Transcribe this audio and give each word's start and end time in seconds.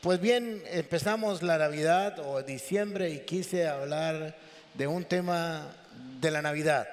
Pues 0.00 0.18
bien, 0.18 0.62
empezamos 0.72 1.42
la 1.42 1.58
Navidad 1.58 2.20
o 2.20 2.42
diciembre 2.42 3.10
y 3.10 3.18
quise 3.18 3.68
hablar 3.68 4.34
de 4.72 4.86
un 4.86 5.04
tema 5.04 5.76
de 6.22 6.30
la 6.30 6.40
Navidad, 6.40 6.88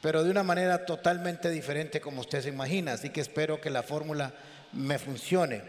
pero 0.00 0.24
de 0.24 0.30
una 0.30 0.42
manera 0.42 0.86
totalmente 0.86 1.50
diferente 1.50 2.00
como 2.00 2.22
usted 2.22 2.40
se 2.40 2.48
imagina, 2.48 2.94
así 2.94 3.10
que 3.10 3.20
espero 3.20 3.60
que 3.60 3.68
la 3.68 3.82
fórmula 3.82 4.32
me 4.72 4.98
funcione. 4.98 5.60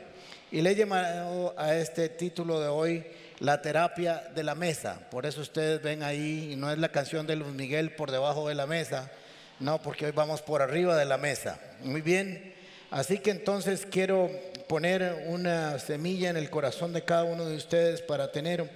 Y 0.50 0.62
le 0.62 0.70
he 0.70 0.76
llamado 0.76 1.54
a 1.58 1.76
este 1.76 2.08
título 2.08 2.62
de 2.62 2.70
hoy 2.70 3.06
la 3.40 3.62
terapia 3.62 4.24
de 4.34 4.46
la 4.46 4.56
mesa. 4.56 5.02
Por 5.12 5.26
eso 5.26 5.42
ustedes 5.42 5.82
ven 5.82 6.02
ahí, 6.02 6.54
y 6.54 6.56
no 6.56 6.72
es 6.72 6.78
la 6.78 6.94
canción 6.94 7.28
de 7.28 7.36
Luis 7.36 7.52
Miguel 7.52 7.92
por 7.92 8.10
debajo 8.10 8.48
de 8.48 8.56
la 8.56 8.68
mesa, 8.68 9.12
no, 9.60 9.82
porque 9.82 10.06
hoy 10.06 10.12
vamos 10.14 10.42
por 10.42 10.62
arriba 10.62 10.96
de 10.96 11.04
la 11.04 11.18
mesa. 11.18 11.60
Muy 11.84 12.00
bien. 12.00 12.56
Así 12.90 13.20
que 13.20 13.32
entonces 13.32 13.86
quiero 13.86 14.32
poner 14.70 15.26
una 15.28 15.78
semilla 15.78 16.30
en 16.30 16.38
el 16.38 16.50
corazón 16.50 16.94
de 16.94 17.04
cada 17.04 17.26
uno 17.26 17.46
de 17.46 17.58
ustedes 17.58 18.02
para 18.02 18.32
tener 18.32 18.70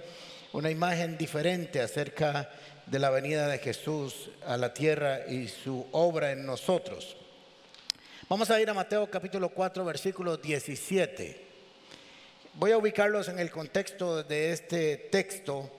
una 0.52 0.70
imagen 0.70 1.16
diferente 1.16 1.80
acerca 1.80 2.50
de 2.86 2.98
la 2.98 3.08
venida 3.08 3.48
de 3.48 3.58
Jesús 3.58 4.28
a 4.46 4.58
la 4.58 4.74
tierra 4.74 5.26
y 5.26 5.48
su 5.48 5.86
obra 5.92 6.32
en 6.32 6.44
nosotros. 6.44 7.16
Vamos 8.28 8.50
a 8.50 8.60
ir 8.60 8.68
a 8.68 8.74
Mateo 8.74 9.10
capítulo 9.10 9.48
4, 9.48 9.82
versículo 9.82 10.36
17. 10.36 11.46
Voy 12.54 12.70
a 12.72 12.76
ubicarlos 12.76 13.28
en 13.28 13.38
el 13.38 13.50
contexto 13.50 14.22
de 14.22 14.52
este 14.52 15.08
texto 15.10 15.70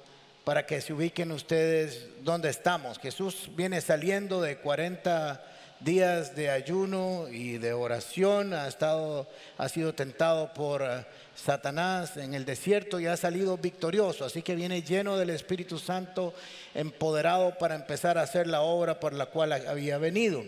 para 0.44 0.66
que 0.66 0.82
se 0.82 0.92
ubiquen 0.92 1.32
ustedes 1.32 2.08
dónde 2.24 2.50
estamos. 2.50 2.98
Jesús 2.98 3.52
viene 3.56 3.80
saliendo 3.80 4.42
de 4.42 4.58
40 4.58 5.53
días 5.84 6.36
de 6.36 6.50
ayuno 6.50 7.28
y 7.30 7.58
de 7.58 7.74
oración, 7.74 8.54
ha 8.54 8.68
estado 8.68 9.28
ha 9.58 9.68
sido 9.70 9.94
tentado 9.94 10.54
por 10.54 10.82
eh, 10.82 11.06
Satanás 11.36 12.18
en 12.18 12.34
el 12.34 12.46
desierto 12.46 13.00
y 13.00 13.08
ha 13.08 13.18
salido 13.18 13.58
victorioso, 13.58 14.26
así 14.26 14.42
que 14.42 14.56
viene 14.56 14.82
lleno 14.82 15.18
del 15.18 15.30
Espíritu 15.30 15.80
Santo, 15.80 16.34
empoderado 16.74 17.58
para 17.58 17.76
empezar 17.76 18.18
a 18.18 18.22
hacer 18.22 18.48
la 18.48 18.62
obra 18.62 19.00
por 19.00 19.14
la 19.14 19.28
cual 19.28 19.52
había 19.52 19.98
venido. 19.98 20.44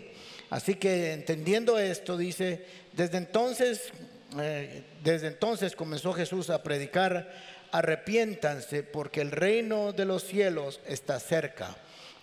Así 0.48 0.76
que 0.76 1.12
entendiendo 1.12 1.78
esto 1.78 2.16
dice, 2.16 2.64
desde 2.92 3.18
entonces 3.18 3.92
eh, 4.38 4.82
desde 5.02 5.28
entonces 5.28 5.76
comenzó 5.76 6.12
Jesús 6.12 6.50
a 6.50 6.62
predicar, 6.62 7.32
arrepiéntanse 7.70 8.82
porque 8.82 9.20
el 9.20 9.30
reino 9.30 9.92
de 9.92 10.04
los 10.04 10.24
cielos 10.24 10.80
está 10.86 11.20
cerca. 11.20 11.76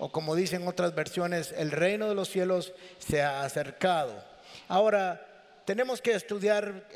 O 0.03 0.11
como 0.11 0.35
dicen 0.35 0.67
otras 0.67 0.93
versiones, 0.93 1.53
el 1.57 1.71
reino 1.71 2.09
de 2.09 2.13
los 2.13 2.27
cielos 2.27 2.73
se 2.99 3.21
ha 3.21 3.45
acercado. 3.45 4.21
Ahora, 4.67 5.25
tenemos 5.63 6.01
que 6.01 6.11
estudiar 6.11 6.89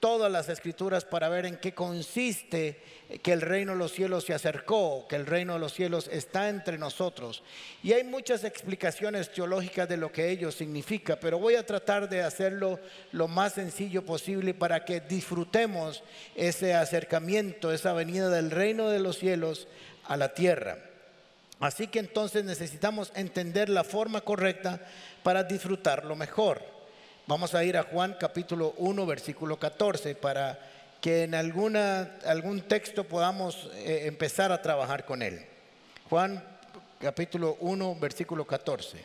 todas 0.00 0.30
las 0.32 0.48
escrituras 0.48 1.04
para 1.04 1.28
ver 1.28 1.46
en 1.46 1.58
qué 1.58 1.72
consiste 1.72 2.82
que 3.22 3.32
el 3.32 3.42
reino 3.42 3.74
de 3.74 3.78
los 3.78 3.92
cielos 3.92 4.24
se 4.24 4.34
acercó, 4.34 5.06
que 5.08 5.14
el 5.14 5.26
reino 5.26 5.52
de 5.52 5.60
los 5.60 5.72
cielos 5.72 6.10
está 6.12 6.48
entre 6.48 6.78
nosotros. 6.78 7.44
Y 7.84 7.92
hay 7.92 8.02
muchas 8.02 8.42
explicaciones 8.42 9.30
teológicas 9.30 9.88
de 9.88 9.96
lo 9.96 10.10
que 10.10 10.28
ello 10.28 10.50
significa, 10.50 11.20
pero 11.20 11.38
voy 11.38 11.54
a 11.54 11.64
tratar 11.64 12.08
de 12.08 12.22
hacerlo 12.22 12.80
lo 13.12 13.28
más 13.28 13.52
sencillo 13.52 14.04
posible 14.04 14.52
para 14.52 14.84
que 14.84 14.98
disfrutemos 14.98 16.02
ese 16.34 16.74
acercamiento, 16.74 17.72
esa 17.72 17.92
venida 17.92 18.28
del 18.30 18.50
reino 18.50 18.88
de 18.88 18.98
los 18.98 19.16
cielos 19.16 19.68
a 20.02 20.16
la 20.16 20.34
tierra. 20.34 20.87
Así 21.60 21.88
que 21.88 21.98
entonces 21.98 22.44
necesitamos 22.44 23.10
entender 23.14 23.68
la 23.68 23.84
forma 23.84 24.20
correcta 24.20 24.80
para 25.22 25.42
disfrutarlo 25.42 26.14
mejor. 26.14 26.62
Vamos 27.26 27.54
a 27.54 27.64
ir 27.64 27.76
a 27.76 27.82
Juan 27.82 28.16
capítulo 28.18 28.74
1, 28.78 29.06
versículo 29.06 29.58
14, 29.58 30.14
para 30.14 30.58
que 31.00 31.24
en 31.24 31.34
alguna, 31.34 32.16
algún 32.24 32.62
texto 32.62 33.04
podamos 33.04 33.68
eh, 33.74 34.04
empezar 34.06 34.52
a 34.52 34.62
trabajar 34.62 35.04
con 35.04 35.22
él. 35.22 35.44
Juan 36.08 36.42
capítulo 37.00 37.56
1, 37.60 37.96
versículo 37.96 38.46
14. 38.46 39.04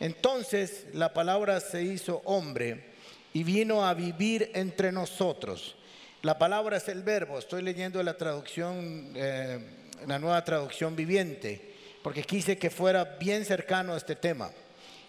Entonces 0.00 0.86
la 0.92 1.12
palabra 1.12 1.60
se 1.60 1.82
hizo 1.82 2.22
hombre 2.24 2.92
y 3.32 3.42
vino 3.42 3.84
a 3.84 3.94
vivir 3.94 4.50
entre 4.54 4.92
nosotros. 4.92 5.76
La 6.22 6.38
palabra 6.38 6.76
es 6.76 6.88
el 6.88 7.02
verbo. 7.02 7.38
Estoy 7.38 7.62
leyendo 7.62 8.02
la 8.02 8.16
traducción, 8.16 9.12
eh, 9.14 9.58
la 10.06 10.18
nueva 10.18 10.44
traducción 10.44 10.96
viviente, 10.96 11.67
porque 12.02 12.22
quise 12.22 12.58
que 12.58 12.70
fuera 12.70 13.04
bien 13.04 13.44
cercano 13.44 13.94
a 13.94 13.96
este 13.96 14.16
tema. 14.16 14.50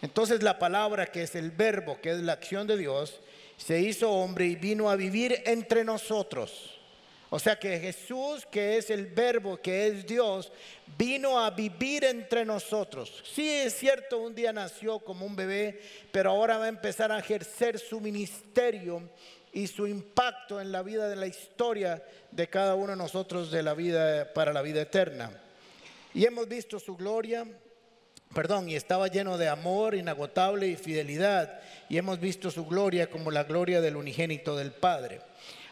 Entonces 0.02 0.44
la 0.44 0.60
palabra 0.60 1.08
que 1.08 1.24
es 1.24 1.36
el 1.36 1.52
verbo, 1.52 2.00
que 2.02 2.12
es 2.12 2.20
la 2.20 2.34
acción 2.34 2.68
de 2.68 2.78
Dios, 2.78 3.20
se 3.58 3.82
hizo 3.82 4.12
hombre 4.12 4.46
y 4.46 4.56
vino 4.56 4.90
a 4.90 4.96
vivir 4.96 5.44
entre 5.46 5.84
nosotros. 5.84 6.80
O 7.32 7.38
sea 7.38 7.60
que 7.60 7.80
Jesús, 7.80 8.48
que 8.50 8.78
es 8.78 8.90
el 8.90 9.06
verbo, 9.06 9.58
que 9.58 9.88
es 9.88 10.06
Dios, 10.06 10.52
vino 10.98 11.40
a 11.40 11.52
vivir 11.52 12.04
entre 12.04 12.44
nosotros. 12.44 13.24
Sí 13.32 13.48
es 13.48 13.76
cierto, 13.76 14.18
un 14.18 14.34
día 14.34 14.52
nació 14.52 15.00
como 15.00 15.26
un 15.26 15.36
bebé, 15.36 15.80
pero 16.12 16.32
ahora 16.32 16.58
va 16.58 16.66
a 16.66 16.70
empezar 16.70 17.12
a 17.12 17.20
ejercer 17.20 17.78
su 17.78 18.02
ministerio 18.02 19.04
y 19.54 19.68
su 19.68 19.86
impacto 19.86 20.60
en 20.60 20.72
la 20.72 20.82
vida 20.82 21.08
de 21.08 21.16
la 21.16 21.28
historia 21.28 22.04
de 22.32 22.48
cada 22.48 22.74
uno 22.74 22.92
de 22.92 22.98
nosotros 22.98 23.52
de 23.52 23.62
la 23.62 23.76
vida 23.76 24.34
para 24.34 24.52
la 24.52 24.64
vida 24.64 24.82
eterna. 24.82 25.32
Y 26.19 26.25
hemos 26.25 26.50
visto 26.50 26.81
su 26.81 26.97
gloria, 26.97 27.47
perdón, 28.35 28.68
y 28.68 28.75
estaba 28.75 29.07
lleno 29.07 29.38
de 29.38 29.47
amor 29.47 29.96
inagotable 29.96 30.68
y 30.68 30.75
fidelidad, 30.75 31.62
y 31.88 31.97
hemos 31.97 32.19
visto 32.19 32.52
su 32.52 32.66
gloria 32.66 33.09
como 33.09 33.31
la 33.31 33.46
gloria 33.46 33.80
del 33.80 33.96
unigénito 33.96 34.57
del 34.57 34.74
Padre. 34.74 35.22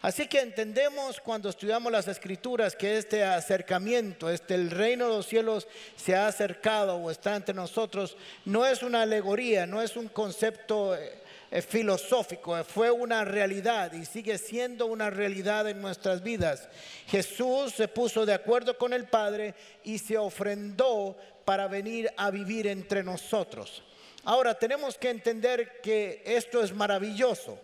Así 0.01 0.27
que 0.27 0.39
entendemos 0.39 1.19
cuando 1.19 1.49
estudiamos 1.49 1.91
las 1.91 2.07
escrituras 2.07 2.77
que 2.77 2.97
este 2.97 3.25
acercamiento, 3.25 4.29
este 4.29 4.55
el 4.55 4.71
reino 4.71 5.09
de 5.09 5.17
los 5.17 5.27
cielos 5.27 5.67
se 5.97 6.15
ha 6.15 6.27
acercado 6.27 6.95
o 6.95 7.11
está 7.11 7.35
entre 7.35 7.53
nosotros, 7.53 8.15
no 8.45 8.65
es 8.65 8.83
una 8.83 9.01
alegoría, 9.01 9.65
no 9.65 9.81
es 9.81 9.97
un 9.97 10.07
concepto 10.07 10.95
eh, 10.95 11.23
filosófico, 11.67 12.61
fue 12.63 12.91
una 12.91 13.23
realidad 13.23 13.93
y 13.93 14.05
sigue 14.05 14.37
siendo 14.37 14.85
una 14.85 15.09
realidad 15.09 15.67
en 15.69 15.81
nuestras 15.81 16.21
vidas. 16.21 16.67
Jesús 17.07 17.73
se 17.73 17.87
puso 17.87 18.25
de 18.25 18.33
acuerdo 18.33 18.77
con 18.77 18.93
el 18.93 19.05
Padre 19.05 19.53
y 19.83 19.97
se 19.97 20.17
ofrendó 20.17 21.15
para 21.45 21.67
venir 21.67 22.11
a 22.17 22.29
vivir 22.29 22.67
entre 22.67 23.03
nosotros. 23.03 23.83
Ahora 24.25 24.55
tenemos 24.55 24.97
que 24.97 25.09
entender 25.09 25.79
que 25.81 26.21
esto 26.25 26.61
es 26.61 26.73
maravilloso, 26.73 27.57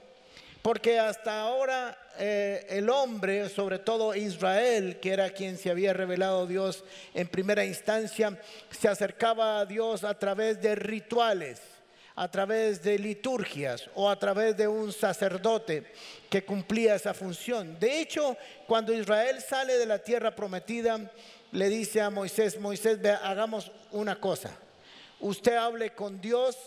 porque 0.62 0.98
hasta 0.98 1.42
ahora 1.42 1.98
eh, 2.18 2.66
el 2.70 2.90
hombre, 2.90 3.50
sobre 3.50 3.80
todo 3.80 4.16
Israel, 4.16 4.98
que 5.02 5.12
era 5.12 5.32
quien 5.32 5.58
se 5.58 5.70
había 5.70 5.92
revelado 5.92 6.48
Dios 6.48 6.86
en 7.14 7.28
primera 7.28 7.66
instancia, 7.66 8.40
se 8.72 8.88
acercaba 8.88 9.60
a 9.60 9.66
Dios 9.66 10.06
a 10.06 10.18
través 10.18 10.62
de 10.62 10.76
rituales, 10.76 11.60
a 12.16 12.30
través 12.30 12.84
de 12.84 13.00
liturgias 13.00 13.90
o 13.96 14.10
a 14.10 14.18
través 14.18 14.56
de 14.56 14.68
un 14.68 14.92
sacerdote 14.94 15.92
que 16.30 16.46
cumplía 16.46 16.96
esa 16.96 17.14
función. 17.14 17.80
De 17.80 18.00
hecho, 18.00 18.38
cuando 18.68 18.94
Israel 18.94 19.42
sale 19.42 19.78
de 19.78 19.86
la 19.86 20.00
tierra 20.00 20.36
prometida, 20.36 21.12
le 21.52 21.70
dice 21.70 22.02
a 22.02 22.10
Moisés, 22.10 22.60
Moisés, 22.60 23.00
hagamos 23.24 23.72
una 23.92 24.20
cosa. 24.20 24.52
Usted 25.20 25.56
hable 25.56 25.92
con 25.92 26.20
Dios, 26.20 26.58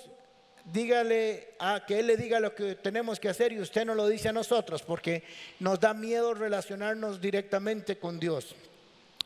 dígale 0.64 1.54
a 1.58 1.84
que 1.86 2.00
Él 2.00 2.08
le 2.08 2.16
diga 2.16 2.40
lo 2.40 2.54
que 2.54 2.74
tenemos 2.74 3.20
que 3.20 3.28
hacer 3.28 3.52
y 3.52 3.60
usted 3.60 3.84
no 3.84 3.94
lo 3.94 4.08
dice 4.08 4.28
a 4.28 4.32
nosotros 4.32 4.82
porque 4.82 5.22
nos 5.60 5.78
da 5.78 5.94
miedo 5.94 6.34
relacionarnos 6.34 7.20
directamente 7.20 7.98
con 7.98 8.18
Dios. 8.18 8.54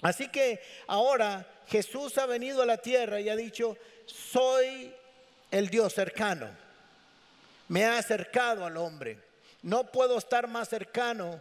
Así 0.03 0.29
que 0.29 0.61
ahora 0.87 1.47
Jesús 1.67 2.17
ha 2.19 2.27
venido 2.27 2.63
a 2.63 2.67
la 2.67 2.79
tierra 2.79 3.21
y 3.21 3.29
ha 3.29 3.37
dicho, 3.37 3.77
soy 4.07 4.93
el 5.51 5.69
Dios 5.69 5.95
cercano. 5.95 6.49
Me 7.69 7.85
ha 7.85 7.99
acercado 7.99 8.65
al 8.65 8.77
hombre. 8.77 9.19
No 9.63 9.91
puedo 9.91 10.19
estar 10.19 10.49
más 10.49 10.69
cercano 10.69 11.41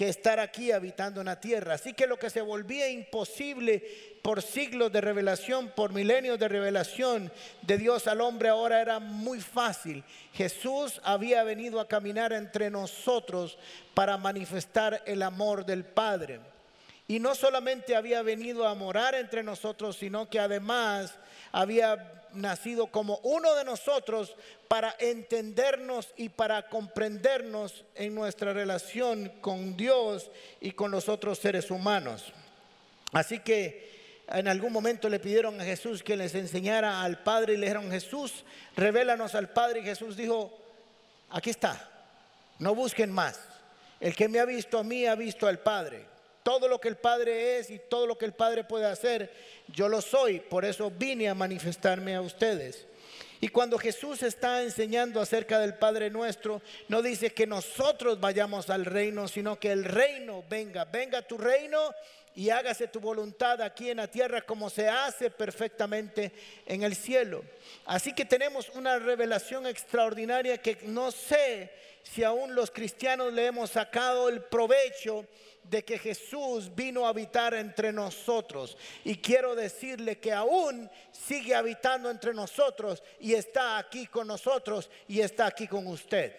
que 0.00 0.08
estar 0.08 0.40
aquí 0.40 0.72
habitando 0.72 1.20
en 1.20 1.26
la 1.26 1.40
tierra. 1.40 1.74
Así 1.74 1.92
que 1.92 2.06
lo 2.06 2.18
que 2.18 2.30
se 2.30 2.40
volvía 2.40 2.88
imposible 2.88 3.84
por 4.22 4.40
siglos 4.40 4.90
de 4.90 5.02
revelación, 5.02 5.68
por 5.76 5.92
milenios 5.92 6.38
de 6.38 6.48
revelación 6.48 7.30
de 7.60 7.76
Dios 7.76 8.06
al 8.06 8.22
hombre, 8.22 8.48
ahora 8.48 8.80
era 8.80 8.98
muy 8.98 9.42
fácil. 9.42 10.02
Jesús 10.32 11.00
había 11.04 11.42
venido 11.44 11.80
a 11.80 11.86
caminar 11.88 12.32
entre 12.32 12.70
nosotros 12.70 13.58
para 13.92 14.16
manifestar 14.16 15.02
el 15.04 15.22
amor 15.22 15.66
del 15.66 15.84
Padre. 15.84 16.40
Y 17.10 17.18
no 17.18 17.34
solamente 17.34 17.96
había 17.96 18.22
venido 18.22 18.68
a 18.68 18.74
morar 18.76 19.16
entre 19.16 19.42
nosotros, 19.42 19.96
sino 19.96 20.30
que 20.30 20.38
además 20.38 21.12
había 21.50 22.22
nacido 22.34 22.86
como 22.86 23.18
uno 23.24 23.52
de 23.56 23.64
nosotros 23.64 24.36
para 24.68 24.94
entendernos 24.96 26.10
y 26.16 26.28
para 26.28 26.68
comprendernos 26.68 27.84
en 27.96 28.14
nuestra 28.14 28.52
relación 28.52 29.28
con 29.40 29.76
Dios 29.76 30.30
y 30.60 30.70
con 30.70 30.92
los 30.92 31.08
otros 31.08 31.40
seres 31.40 31.72
humanos. 31.72 32.32
Así 33.10 33.40
que 33.40 34.22
en 34.28 34.46
algún 34.46 34.72
momento 34.72 35.08
le 35.08 35.18
pidieron 35.18 35.60
a 35.60 35.64
Jesús 35.64 36.04
que 36.04 36.16
les 36.16 36.36
enseñara 36.36 37.02
al 37.02 37.24
Padre 37.24 37.54
y 37.54 37.56
le 37.56 37.66
dijeron, 37.66 37.90
Jesús, 37.90 38.44
revélanos 38.76 39.34
al 39.34 39.48
Padre. 39.48 39.80
Y 39.80 39.82
Jesús 39.82 40.16
dijo, 40.16 40.56
aquí 41.28 41.50
está, 41.50 41.90
no 42.60 42.72
busquen 42.76 43.10
más. 43.10 43.40
El 43.98 44.14
que 44.14 44.28
me 44.28 44.38
ha 44.38 44.44
visto 44.44 44.78
a 44.78 44.84
mí 44.84 45.06
ha 45.06 45.16
visto 45.16 45.48
al 45.48 45.58
Padre. 45.58 46.09
Todo 46.42 46.68
lo 46.68 46.80
que 46.80 46.88
el 46.88 46.96
Padre 46.96 47.58
es 47.58 47.70
y 47.70 47.78
todo 47.78 48.06
lo 48.06 48.16
que 48.16 48.24
el 48.24 48.32
Padre 48.32 48.64
puede 48.64 48.86
hacer, 48.86 49.30
yo 49.68 49.88
lo 49.88 50.00
soy. 50.00 50.40
Por 50.40 50.64
eso 50.64 50.90
vine 50.90 51.28
a 51.28 51.34
manifestarme 51.34 52.14
a 52.14 52.22
ustedes. 52.22 52.86
Y 53.42 53.48
cuando 53.48 53.78
Jesús 53.78 54.22
está 54.22 54.62
enseñando 54.62 55.20
acerca 55.20 55.58
del 55.58 55.74
Padre 55.74 56.10
nuestro, 56.10 56.60
no 56.88 57.00
dice 57.00 57.32
que 57.32 57.46
nosotros 57.46 58.20
vayamos 58.20 58.68
al 58.68 58.84
reino, 58.84 59.28
sino 59.28 59.58
que 59.58 59.72
el 59.72 59.84
reino 59.84 60.44
venga. 60.48 60.84
Venga 60.84 61.22
tu 61.22 61.38
reino 61.38 61.94
y 62.34 62.50
hágase 62.50 62.88
tu 62.88 63.00
voluntad 63.00 63.62
aquí 63.62 63.88
en 63.88 63.96
la 63.96 64.08
tierra 64.08 64.42
como 64.42 64.68
se 64.68 64.88
hace 64.88 65.30
perfectamente 65.30 66.32
en 66.66 66.82
el 66.82 66.94
cielo. 66.94 67.42
Así 67.86 68.12
que 68.12 68.26
tenemos 68.26 68.68
una 68.70 68.98
revelación 68.98 69.66
extraordinaria 69.66 70.58
que 70.58 70.78
no 70.82 71.10
sé 71.10 71.70
si 72.02 72.24
aún 72.24 72.54
los 72.54 72.70
cristianos 72.70 73.32
le 73.32 73.46
hemos 73.46 73.70
sacado 73.70 74.28
el 74.28 74.42
provecho 74.42 75.26
de 75.64 75.84
que 75.84 75.98
Jesús 75.98 76.74
vino 76.74 77.06
a 77.06 77.10
habitar 77.10 77.54
entre 77.54 77.92
nosotros. 77.92 78.76
Y 79.04 79.16
quiero 79.16 79.54
decirle 79.54 80.18
que 80.18 80.32
aún 80.32 80.90
sigue 81.12 81.54
habitando 81.54 82.10
entre 82.10 82.34
nosotros 82.34 83.02
y 83.20 83.34
está 83.34 83.78
aquí 83.78 84.06
con 84.06 84.26
nosotros 84.26 84.90
y 85.06 85.20
está 85.20 85.46
aquí 85.46 85.68
con 85.68 85.86
usted. 85.86 86.34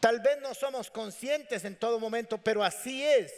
Tal 0.00 0.20
vez 0.20 0.38
no 0.40 0.54
somos 0.54 0.90
conscientes 0.90 1.64
en 1.64 1.74
todo 1.76 1.98
momento, 1.98 2.38
pero 2.38 2.62
así 2.62 3.02
es. 3.04 3.32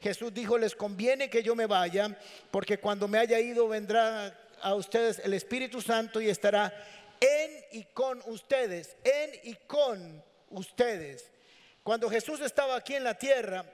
Jesús 0.00 0.32
dijo, 0.32 0.56
les 0.56 0.74
conviene 0.74 1.28
que 1.28 1.42
yo 1.42 1.54
me 1.54 1.66
vaya, 1.66 2.16
porque 2.50 2.78
cuando 2.78 3.08
me 3.08 3.18
haya 3.18 3.38
ido 3.38 3.68
vendrá 3.68 4.38
a 4.62 4.74
ustedes 4.74 5.18
el 5.18 5.34
Espíritu 5.34 5.82
Santo 5.82 6.20
y 6.20 6.30
estará 6.30 6.72
en 7.20 7.64
y 7.72 7.84
con 7.84 8.22
ustedes, 8.26 8.96
en 9.04 9.30
y 9.42 9.54
con 9.66 10.22
ustedes. 10.56 11.30
Cuando 11.82 12.10
Jesús 12.10 12.40
estaba 12.40 12.76
aquí 12.76 12.94
en 12.94 13.04
la 13.04 13.14
tierra, 13.14 13.64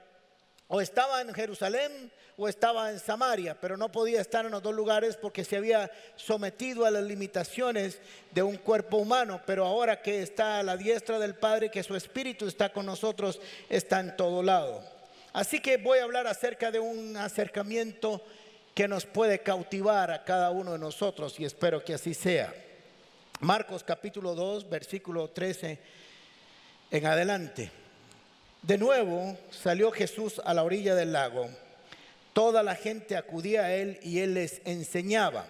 o 0.67 0.81
estaba 0.81 1.21
en 1.21 1.31
Jerusalén 1.33 2.11
o 2.35 2.47
estaba 2.47 2.89
en 2.89 2.99
Samaria, 2.99 3.55
pero 3.59 3.77
no 3.77 3.91
podía 3.91 4.19
estar 4.21 4.43
en 4.45 4.51
los 4.51 4.63
dos 4.63 4.73
lugares 4.73 5.15
porque 5.15 5.43
se 5.43 5.57
había 5.57 5.91
sometido 6.15 6.85
a 6.85 6.89
las 6.89 7.03
limitaciones 7.03 7.99
de 8.31 8.41
un 8.41 8.57
cuerpo 8.57 8.97
humano, 8.97 9.39
pero 9.45 9.65
ahora 9.65 10.01
que 10.01 10.23
está 10.23 10.57
a 10.57 10.63
la 10.63 10.75
diestra 10.75 11.19
del 11.19 11.35
Padre, 11.35 11.69
que 11.69 11.83
su 11.83 11.95
Espíritu 11.95 12.47
está 12.47 12.73
con 12.73 12.87
nosotros, 12.87 13.39
está 13.69 13.99
en 13.99 14.17
todo 14.17 14.41
lado. 14.41 14.83
Así 15.31 15.59
que 15.59 15.77
voy 15.77 15.99
a 15.99 16.05
hablar 16.05 16.25
acerca 16.25 16.71
de 16.71 16.79
un 16.79 17.15
acercamiento 17.17 18.25
que 18.73 18.87
nos 18.87 19.05
puede 19.05 19.43
cautivar 19.43 20.09
a 20.09 20.23
cada 20.23 20.49
uno 20.49 20.71
de 20.71 20.79
nosotros 20.79 21.39
y 21.39 21.45
espero 21.45 21.83
que 21.83 21.93
así 21.93 22.15
sea. 22.15 22.51
Marcos 23.41 23.83
capítulo 23.83 24.33
2, 24.33 24.67
versículo 24.67 25.29
13 25.29 26.03
en 26.93 27.07
adelante. 27.07 27.71
De 28.61 28.77
nuevo 28.77 29.35
salió 29.49 29.91
Jesús 29.91 30.39
a 30.45 30.53
la 30.53 30.63
orilla 30.63 30.93
del 30.93 31.11
lago. 31.11 31.49
Toda 32.33 32.61
la 32.61 32.75
gente 32.75 33.17
acudía 33.17 33.63
a 33.63 33.73
él 33.73 33.99
y 34.03 34.19
él 34.19 34.35
les 34.35 34.61
enseñaba. 34.63 35.47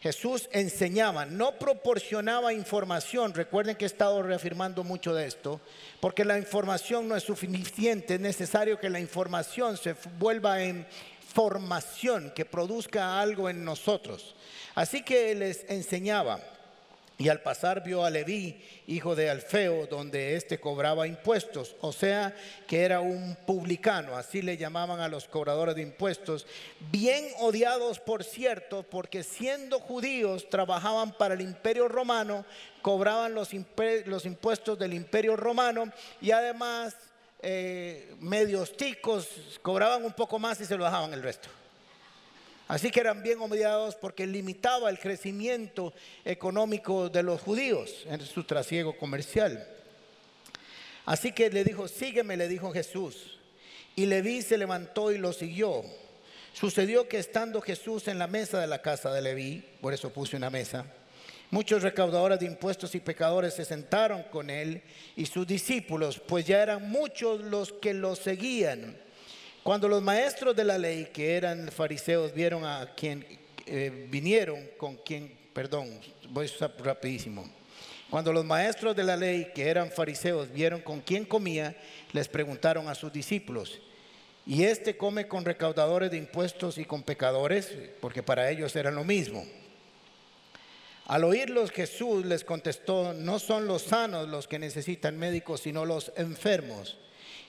Jesús 0.00 0.48
enseñaba, 0.52 1.26
no 1.26 1.58
proporcionaba 1.58 2.52
información. 2.52 3.34
Recuerden 3.34 3.74
que 3.74 3.86
he 3.86 3.88
estado 3.88 4.22
reafirmando 4.22 4.84
mucho 4.84 5.12
de 5.14 5.26
esto, 5.26 5.60
porque 6.00 6.24
la 6.24 6.38
información 6.38 7.08
no 7.08 7.16
es 7.16 7.24
suficiente. 7.24 8.14
Es 8.14 8.20
necesario 8.20 8.78
que 8.78 8.88
la 8.88 9.00
información 9.00 9.76
se 9.76 9.96
vuelva 10.16 10.62
en 10.62 10.86
formación, 11.34 12.32
que 12.36 12.44
produzca 12.44 13.20
algo 13.20 13.50
en 13.50 13.64
nosotros. 13.64 14.36
Así 14.76 15.02
que 15.02 15.34
les 15.34 15.68
enseñaba. 15.68 16.40
Y 17.18 17.30
al 17.30 17.40
pasar 17.40 17.82
vio 17.82 18.04
a 18.04 18.10
Leví, 18.10 18.62
hijo 18.86 19.16
de 19.16 19.30
Alfeo, 19.30 19.86
donde 19.86 20.36
éste 20.36 20.60
cobraba 20.60 21.06
impuestos, 21.06 21.74
o 21.80 21.90
sea 21.90 22.36
que 22.66 22.82
era 22.82 23.00
un 23.00 23.38
publicano, 23.46 24.16
así 24.16 24.42
le 24.42 24.58
llamaban 24.58 25.00
a 25.00 25.08
los 25.08 25.26
cobradores 25.26 25.74
de 25.76 25.80
impuestos, 25.82 26.46
bien 26.92 27.26
odiados 27.38 28.00
por 28.00 28.22
cierto, 28.22 28.82
porque 28.82 29.22
siendo 29.22 29.80
judíos 29.80 30.50
trabajaban 30.50 31.16
para 31.16 31.32
el 31.32 31.40
imperio 31.40 31.88
romano, 31.88 32.44
cobraban 32.82 33.34
los, 33.34 33.54
impuestos 33.54 34.78
del 34.78 34.92
imperio 34.92 35.36
romano 35.36 35.90
y 36.20 36.32
además 36.32 36.96
eh, 37.40 38.14
medios 38.20 38.76
ticos 38.76 39.58
cobraban 39.62 40.04
un 40.04 40.12
poco 40.12 40.38
más 40.38 40.60
y 40.60 40.66
se 40.66 40.76
lo 40.76 40.84
dejaban 40.84 41.14
el 41.14 41.22
resto. 41.22 41.48
Así 42.68 42.90
que 42.90 43.00
eran 43.00 43.22
bien 43.22 43.40
odiados 43.40 43.94
porque 43.94 44.26
limitaba 44.26 44.90
el 44.90 44.98
crecimiento 44.98 45.92
económico 46.24 47.08
de 47.08 47.22
los 47.22 47.40
judíos 47.40 48.04
en 48.06 48.20
su 48.20 48.42
trasiego 48.42 48.96
comercial. 48.96 49.66
Así 51.04 51.30
que 51.30 51.48
le 51.50 51.62
dijo, 51.62 51.86
sígueme, 51.86 52.36
le 52.36 52.48
dijo 52.48 52.72
Jesús. 52.72 53.38
Y 53.94 54.06
Leví 54.06 54.42
se 54.42 54.58
levantó 54.58 55.12
y 55.12 55.18
lo 55.18 55.32
siguió. 55.32 55.84
Sucedió 56.52 57.08
que 57.08 57.18
estando 57.18 57.60
Jesús 57.60 58.08
en 58.08 58.18
la 58.18 58.26
mesa 58.26 58.60
de 58.60 58.66
la 58.66 58.82
casa 58.82 59.12
de 59.12 59.22
Leví, 59.22 59.64
por 59.80 59.94
eso 59.94 60.10
puse 60.10 60.36
una 60.36 60.50
mesa, 60.50 60.86
muchos 61.50 61.82
recaudadores 61.82 62.40
de 62.40 62.46
impuestos 62.46 62.94
y 62.94 63.00
pecadores 63.00 63.54
se 63.54 63.64
sentaron 63.64 64.24
con 64.24 64.50
él 64.50 64.82
y 65.14 65.26
sus 65.26 65.46
discípulos, 65.46 66.18
pues 66.18 66.46
ya 66.46 66.62
eran 66.62 66.90
muchos 66.90 67.42
los 67.42 67.72
que 67.72 67.94
lo 67.94 68.16
seguían. 68.16 68.96
Cuando 69.66 69.88
los 69.88 70.00
maestros 70.00 70.54
de 70.54 70.62
la 70.62 70.78
ley, 70.78 71.08
que 71.12 71.34
eran 71.34 71.72
fariseos, 71.72 72.32
vieron 72.32 72.64
a 72.64 72.94
quien 72.94 73.26
eh, 73.66 74.06
vinieron 74.08 74.64
con 74.78 74.94
quien, 74.94 75.36
perdón, 75.52 75.90
voy 76.28 76.46
rapidísimo. 76.84 77.44
Cuando 78.08 78.32
los 78.32 78.44
maestros 78.44 78.94
de 78.94 79.02
la 79.02 79.16
ley, 79.16 79.50
que 79.52 79.68
eran 79.68 79.90
fariseos, 79.90 80.52
vieron 80.52 80.82
con 80.82 81.00
quién 81.00 81.24
comía, 81.24 81.76
les 82.12 82.28
preguntaron 82.28 82.86
a 82.86 82.94
sus 82.94 83.12
discípulos, 83.12 83.80
¿y 84.46 84.62
este 84.62 84.96
come 84.96 85.26
con 85.26 85.44
recaudadores 85.44 86.12
de 86.12 86.18
impuestos 86.18 86.78
y 86.78 86.84
con 86.84 87.02
pecadores? 87.02 87.76
Porque 88.00 88.22
para 88.22 88.48
ellos 88.48 88.76
era 88.76 88.92
lo 88.92 89.02
mismo. 89.02 89.44
Al 91.06 91.24
oírlos 91.24 91.72
Jesús 91.72 92.24
les 92.24 92.44
contestó, 92.44 93.14
no 93.14 93.40
son 93.40 93.66
los 93.66 93.82
sanos 93.82 94.28
los 94.28 94.46
que 94.46 94.60
necesitan 94.60 95.18
médicos, 95.18 95.62
sino 95.62 95.84
los 95.84 96.12
enfermos 96.16 96.98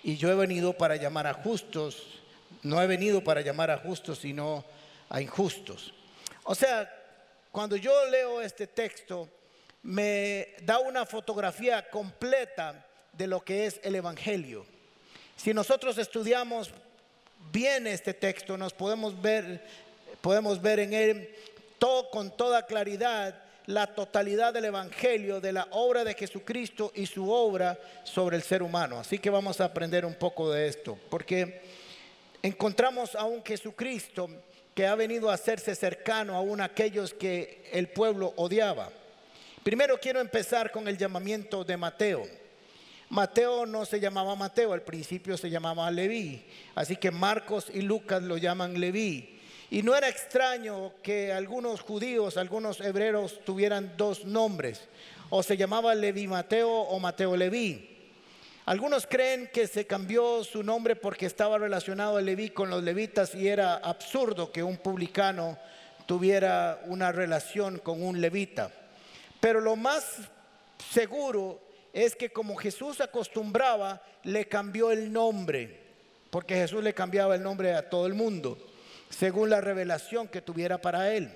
y 0.04 0.18
yo 0.18 0.32
he 0.32 0.36
venido 0.36 0.74
para 0.74 0.96
llamar 0.96 1.28
a 1.28 1.34
justos, 1.34 2.22
no 2.64 2.82
he 2.82 2.88
venido 2.88 3.24
para 3.24 3.42
llamar 3.42 3.72
a 3.72 3.78
justos, 3.78 4.20
sino 4.20 4.64
a 5.10 5.22
injustos. 5.22 5.94
O 6.44 6.56
sea, 6.56 6.94
cuando 7.52 7.76
yo 7.76 7.92
leo 8.10 8.42
este 8.42 8.68
texto, 8.68 9.30
me 9.84 10.56
da 10.64 10.80
una 10.80 11.06
fotografía 11.06 11.90
completa 11.90 12.86
de 13.14 13.28
lo 13.28 13.44
que 13.44 13.66
es 13.66 13.80
el 13.84 13.96
Evangelio. 13.96 14.66
Si 15.36 15.54
nosotros 15.54 15.98
estudiamos 15.98 16.72
bien 17.52 17.88
este 17.88 18.14
texto, 18.14 18.58
nos 18.58 18.74
podemos 18.74 19.20
ver, 19.22 19.66
podemos 20.22 20.62
ver 20.62 20.80
en 20.80 20.94
él 20.94 21.36
todo, 21.80 22.10
con 22.10 22.36
toda 22.36 22.66
claridad 22.66 23.44
la 23.68 23.88
totalidad 23.88 24.54
del 24.54 24.66
Evangelio, 24.66 25.40
de 25.40 25.52
la 25.52 25.68
obra 25.72 26.04
de 26.04 26.14
Jesucristo 26.14 26.92
y 26.96 27.06
su 27.06 27.30
obra 27.30 27.78
sobre 28.04 28.38
el 28.38 28.44
ser 28.44 28.64
humano. 28.64 29.00
Así 29.00 29.20
que 29.20 29.30
vamos 29.30 29.62
a 29.62 29.66
aprender 29.66 30.06
un 30.06 30.16
poco 30.16 30.52
de 30.52 30.68
esto, 30.68 30.98
porque 31.10 31.62
encontramos 32.42 33.14
a 33.14 33.26
un 33.26 33.44
Jesucristo 33.44 34.30
que 34.74 34.88
ha 34.88 34.96
venido 34.96 35.30
a 35.30 35.34
hacerse 35.34 35.76
cercano 35.76 36.36
a 36.38 36.64
aquellos 36.64 37.14
que 37.14 37.70
el 37.74 37.90
pueblo 37.90 38.34
odiaba. 38.38 38.90
Primero 39.64 40.00
quiero 40.00 40.22
empezar 40.22 40.72
con 40.72 40.88
el 40.88 40.98
llamamiento 40.98 41.66
de 41.66 41.76
Mateo. 41.76 42.24
Mateo 43.10 43.66
no 43.66 43.86
se 43.86 44.00
llamaba 44.00 44.36
Mateo, 44.36 44.72
al 44.72 44.82
principio 44.82 45.36
se 45.36 45.50
llamaba 45.50 45.92
Leví. 45.92 46.46
Así 46.74 46.96
que 46.96 47.12
Marcos 47.12 47.68
y 47.74 47.82
Lucas 47.82 48.24
lo 48.24 48.38
llaman 48.38 48.80
Leví. 48.80 49.37
Y 49.70 49.84
no 49.84 49.96
era 49.96 50.08
extraño 50.08 50.94
que 51.04 51.34
algunos 51.34 51.82
judíos, 51.82 52.38
algunos 52.38 52.80
hebreos 52.80 53.42
tuvieran 53.44 53.96
dos 53.98 54.24
nombres, 54.24 54.88
o 55.30 55.44
se 55.44 55.58
llamaba 55.58 55.94
Leví 55.94 56.26
Mateo 56.28 56.70
o 56.70 57.00
Mateo 57.00 57.36
Leví. 57.36 57.96
Algunos 58.66 59.08
creen 59.08 59.50
que 59.52 59.68
se 59.68 59.86
cambió 59.86 60.44
su 60.44 60.64
nombre 60.64 60.96
porque 60.96 61.26
estaba 61.26 61.58
relacionado 61.58 62.18
el 62.18 62.26
Leví 62.26 62.50
con 62.50 62.70
los 62.70 62.84
levitas 62.84 63.36
y 63.36 63.48
era 63.48 63.76
absurdo 63.76 64.52
que 64.52 64.64
un 64.64 64.78
publicano 64.78 65.58
tuviera 66.06 66.82
una 66.86 67.12
relación 67.12 67.80
con 67.80 68.02
un 68.02 68.22
levita. 68.22 68.72
Pero 69.42 69.60
lo 69.60 69.76
más 69.76 70.18
seguro 70.94 71.60
es 71.92 72.16
que 72.16 72.30
como 72.32 72.56
Jesús 72.56 73.02
acostumbraba, 73.02 74.02
le 74.24 74.48
cambió 74.48 74.92
el 74.92 75.12
nombre, 75.12 75.82
porque 76.30 76.56
Jesús 76.56 76.84
le 76.84 76.94
cambiaba 76.94 77.36
el 77.36 77.44
nombre 77.44 77.74
a 77.74 77.90
todo 77.90 78.08
el 78.08 78.14
mundo 78.14 78.58
según 79.10 79.50
la 79.50 79.62
revelación 79.62 80.28
que 80.28 80.42
tuviera 80.42 80.80
para 80.80 81.14
él. 81.14 81.32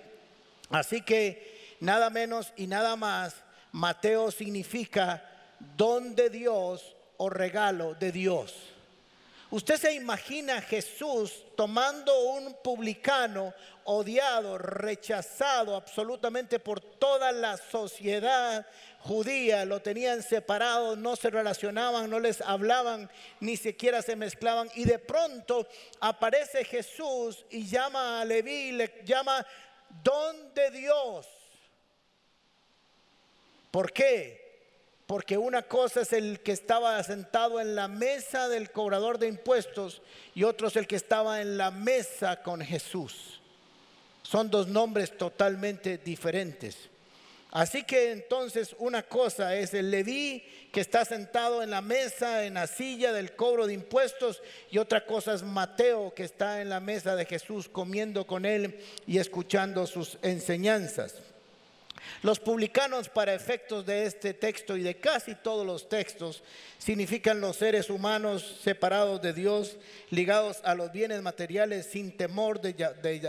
Así 0.69 1.01
que 1.01 1.75
nada 1.79 2.09
menos 2.09 2.53
y 2.55 2.67
nada 2.67 2.95
más, 2.95 3.35
Mateo 3.71 4.31
significa 4.31 5.23
don 5.77 6.15
de 6.15 6.29
Dios 6.29 6.95
o 7.17 7.29
regalo 7.29 7.95
de 7.95 8.11
Dios. 8.11 8.70
Usted 9.51 9.75
se 9.75 9.93
imagina 9.93 10.57
a 10.57 10.61
Jesús 10.61 11.43
tomando 11.57 12.17
un 12.31 12.55
publicano 12.63 13.53
odiado, 13.83 14.57
rechazado 14.57 15.75
absolutamente 15.75 16.57
por 16.59 16.79
toda 16.79 17.33
la 17.33 17.57
sociedad 17.57 18.65
judía, 18.99 19.65
lo 19.65 19.81
tenían 19.81 20.23
separado, 20.23 20.95
no 20.95 21.17
se 21.17 21.29
relacionaban, 21.29 22.09
no 22.09 22.17
les 22.17 22.39
hablaban, 22.39 23.11
ni 23.41 23.57
siquiera 23.57 24.01
se 24.01 24.15
mezclaban. 24.15 24.69
Y 24.73 24.85
de 24.85 24.99
pronto 24.99 25.67
aparece 25.99 26.63
Jesús 26.63 27.45
y 27.49 27.67
llama 27.67 28.21
a 28.21 28.25
Leví, 28.25 28.71
le 28.71 29.01
llama 29.03 29.45
don 30.01 30.53
de 30.53 30.71
Dios. 30.71 31.27
¿Por 33.69 33.91
qué? 33.91 34.40
Porque 35.11 35.37
una 35.37 35.63
cosa 35.63 36.03
es 36.03 36.13
el 36.13 36.39
que 36.39 36.53
estaba 36.53 37.03
sentado 37.03 37.59
en 37.59 37.75
la 37.75 37.89
mesa 37.89 38.47
del 38.47 38.71
cobrador 38.71 39.17
de 39.17 39.27
impuestos 39.27 40.01
y 40.33 40.43
otro 40.43 40.69
es 40.69 40.77
el 40.77 40.87
que 40.87 40.95
estaba 40.95 41.41
en 41.41 41.57
la 41.57 41.69
mesa 41.69 42.41
con 42.41 42.61
Jesús. 42.61 43.41
Son 44.23 44.49
dos 44.49 44.69
nombres 44.69 45.17
totalmente 45.17 45.97
diferentes. 45.97 46.77
Así 47.51 47.83
que 47.83 48.13
entonces 48.13 48.73
una 48.79 49.03
cosa 49.03 49.53
es 49.57 49.73
el 49.73 49.91
Leví 49.91 50.45
que 50.71 50.79
está 50.79 51.03
sentado 51.03 51.61
en 51.61 51.71
la 51.71 51.81
mesa, 51.81 52.45
en 52.45 52.53
la 52.53 52.65
silla 52.65 53.11
del 53.11 53.35
cobro 53.35 53.67
de 53.67 53.73
impuestos, 53.73 54.41
y 54.69 54.77
otra 54.77 55.05
cosa 55.05 55.33
es 55.33 55.43
Mateo 55.43 56.13
que 56.13 56.23
está 56.23 56.61
en 56.61 56.69
la 56.69 56.79
mesa 56.79 57.17
de 57.17 57.25
Jesús 57.25 57.67
comiendo 57.67 58.25
con 58.25 58.45
él 58.45 58.79
y 59.05 59.17
escuchando 59.17 59.85
sus 59.87 60.17
enseñanzas. 60.21 61.30
Los 62.21 62.39
publicanos 62.39 63.09
para 63.09 63.33
efectos 63.33 63.85
de 63.85 64.05
este 64.05 64.33
texto 64.33 64.77
y 64.77 64.83
de 64.83 64.99
casi 64.99 65.35
todos 65.35 65.65
los 65.65 65.89
textos 65.89 66.43
significan 66.77 67.41
los 67.41 67.57
seres 67.57 67.89
humanos 67.89 68.59
separados 68.63 69.21
de 69.21 69.33
Dios, 69.33 69.77
ligados 70.09 70.59
a 70.63 70.75
los 70.75 70.91
bienes 70.91 71.21
materiales 71.21 71.87
sin 71.87 72.15
temor 72.15 72.61
de, 72.61 72.73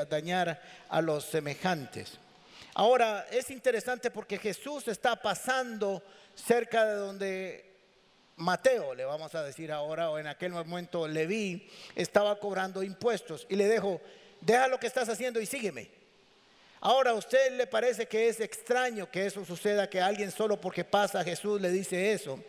dañar 0.08 0.60
a 0.88 1.00
los 1.00 1.24
semejantes. 1.24 2.18
Ahora, 2.74 3.26
es 3.30 3.50
interesante 3.50 4.10
porque 4.10 4.38
Jesús 4.38 4.88
está 4.88 5.16
pasando 5.16 6.02
cerca 6.34 6.84
de 6.84 6.94
donde 6.94 7.72
Mateo, 8.36 8.94
le 8.94 9.04
vamos 9.04 9.34
a 9.34 9.42
decir 9.42 9.70
ahora, 9.70 10.10
o 10.10 10.18
en 10.18 10.26
aquel 10.26 10.52
momento 10.52 11.06
Leví, 11.06 11.68
estaba 11.94 12.38
cobrando 12.38 12.82
impuestos 12.82 13.46
y 13.48 13.56
le 13.56 13.70
dijo, 13.70 14.00
deja 14.40 14.68
lo 14.68 14.78
que 14.78 14.86
estás 14.86 15.08
haciendo 15.08 15.40
y 15.40 15.46
sígueme. 15.46 16.01
Ahora, 16.84 17.12
¿a 17.12 17.14
usted 17.14 17.52
le 17.52 17.68
parece 17.68 18.06
que 18.06 18.26
es 18.28 18.40
extraño 18.40 19.08
que 19.08 19.24
eso 19.24 19.44
suceda, 19.44 19.88
que 19.88 20.00
alguien 20.00 20.32
solo 20.32 20.60
porque 20.60 20.82
pasa 20.82 21.22
Jesús 21.22 21.60
le 21.60 21.70
dice 21.70 22.12
eso? 22.12 22.42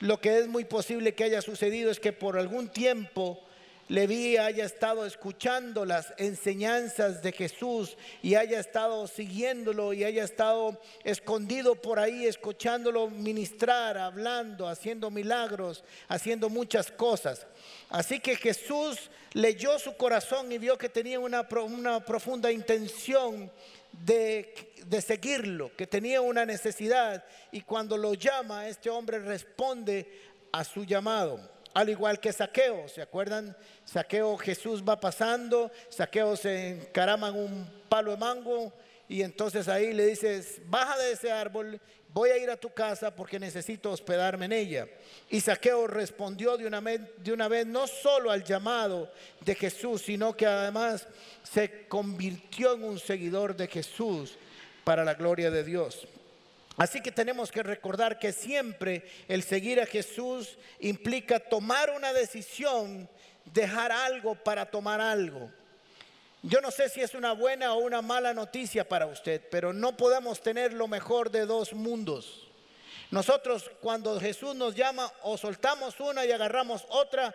Lo 0.00 0.20
que 0.20 0.38
es 0.38 0.46
muy 0.48 0.66
posible 0.66 1.14
que 1.14 1.24
haya 1.24 1.40
sucedido 1.40 1.90
es 1.90 1.98
que 1.98 2.12
por 2.12 2.36
algún 2.36 2.68
tiempo 2.68 3.42
Leví 3.90 4.36
haya 4.36 4.66
estado 4.66 5.04
escuchando 5.04 5.84
las 5.84 6.14
enseñanzas 6.16 7.24
de 7.24 7.32
Jesús 7.32 7.96
y 8.22 8.36
haya 8.36 8.60
estado 8.60 9.08
siguiéndolo 9.08 9.92
y 9.92 10.04
haya 10.04 10.22
estado 10.22 10.80
escondido 11.02 11.74
por 11.74 11.98
ahí, 11.98 12.24
escuchándolo 12.24 13.10
ministrar, 13.10 13.98
hablando, 13.98 14.68
haciendo 14.68 15.10
milagros, 15.10 15.82
haciendo 16.06 16.48
muchas 16.48 16.88
cosas. 16.92 17.48
Así 17.88 18.20
que 18.20 18.36
Jesús 18.36 19.10
leyó 19.32 19.76
su 19.80 19.96
corazón 19.96 20.52
y 20.52 20.58
vio 20.58 20.78
que 20.78 20.88
tenía 20.88 21.18
una, 21.18 21.48
profunda 21.48 22.52
intención 22.52 23.50
de, 23.90 24.54
seguirlo, 25.04 25.74
que 25.76 25.88
tenía 25.88 26.20
una 26.20 26.46
necesidad. 26.46 27.24
Y 27.50 27.62
cuando 27.62 27.96
lo 27.96 28.14
llama, 28.14 28.68
este 28.68 28.88
hombre 28.88 29.18
responde 29.18 30.06
a 30.52 30.62
su 30.62 30.84
llamado. 30.84 31.40
Al 31.72 31.88
igual 31.88 32.18
que 32.18 32.32
Saqueo, 32.32 32.88
¿se 32.88 33.00
acuerdan? 33.00 33.56
Saqueo 33.84 34.36
Jesús 34.36 34.82
va 34.86 34.98
pasando, 34.98 35.70
Saqueo 35.88 36.36
se 36.36 36.70
encarama 36.70 37.28
en 37.28 37.36
un 37.36 37.82
palo 37.88 38.10
de 38.10 38.16
mango 38.16 38.72
y 39.08 39.22
entonces 39.22 39.68
ahí 39.68 39.92
le 39.92 40.06
dices, 40.06 40.60
baja 40.66 40.96
de 40.98 41.12
ese 41.12 41.30
árbol, 41.30 41.80
voy 42.12 42.30
a 42.30 42.38
ir 42.38 42.50
a 42.50 42.56
tu 42.56 42.70
casa 42.70 43.14
porque 43.14 43.38
necesito 43.38 43.90
hospedarme 43.90 44.46
en 44.46 44.52
ella. 44.52 44.88
Y 45.28 45.40
Saqueo 45.40 45.86
respondió 45.86 46.56
de 46.56 46.66
una, 46.66 46.80
vez, 46.80 47.00
de 47.18 47.32
una 47.32 47.48
vez 47.48 47.66
no 47.66 47.86
solo 47.86 48.30
al 48.30 48.44
llamado 48.44 49.10
de 49.40 49.54
Jesús, 49.54 50.02
sino 50.02 50.36
que 50.36 50.46
además 50.46 51.06
se 51.42 51.86
convirtió 51.88 52.74
en 52.74 52.84
un 52.84 52.98
seguidor 52.98 53.56
de 53.56 53.68
Jesús 53.68 54.36
para 54.84 55.04
la 55.04 55.14
gloria 55.14 55.50
de 55.50 55.64
Dios. 55.64 56.06
Así 56.80 57.02
que 57.02 57.12
tenemos 57.12 57.52
que 57.52 57.62
recordar 57.62 58.18
que 58.18 58.32
siempre 58.32 59.06
el 59.28 59.42
seguir 59.42 59.82
a 59.82 59.84
Jesús 59.86 60.56
implica 60.78 61.38
tomar 61.38 61.90
una 61.90 62.14
decisión, 62.14 63.06
dejar 63.44 63.92
algo 63.92 64.34
para 64.34 64.64
tomar 64.64 64.98
algo. 64.98 65.50
Yo 66.42 66.62
no 66.62 66.70
sé 66.70 66.88
si 66.88 67.02
es 67.02 67.14
una 67.14 67.32
buena 67.32 67.74
o 67.74 67.80
una 67.80 68.00
mala 68.00 68.32
noticia 68.32 68.88
para 68.88 69.04
usted, 69.04 69.42
pero 69.50 69.74
no 69.74 69.94
podemos 69.94 70.40
tener 70.40 70.72
lo 70.72 70.88
mejor 70.88 71.30
de 71.30 71.44
dos 71.44 71.74
mundos. 71.74 72.48
Nosotros 73.10 73.70
cuando 73.82 74.18
Jesús 74.18 74.54
nos 74.54 74.74
llama 74.74 75.12
o 75.20 75.36
soltamos 75.36 76.00
una 76.00 76.24
y 76.24 76.32
agarramos 76.32 76.86
otra 76.88 77.34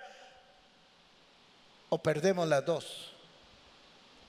o 1.89 1.99
perdemos 1.99 2.47
las 2.47 2.65
dos. 2.65 3.14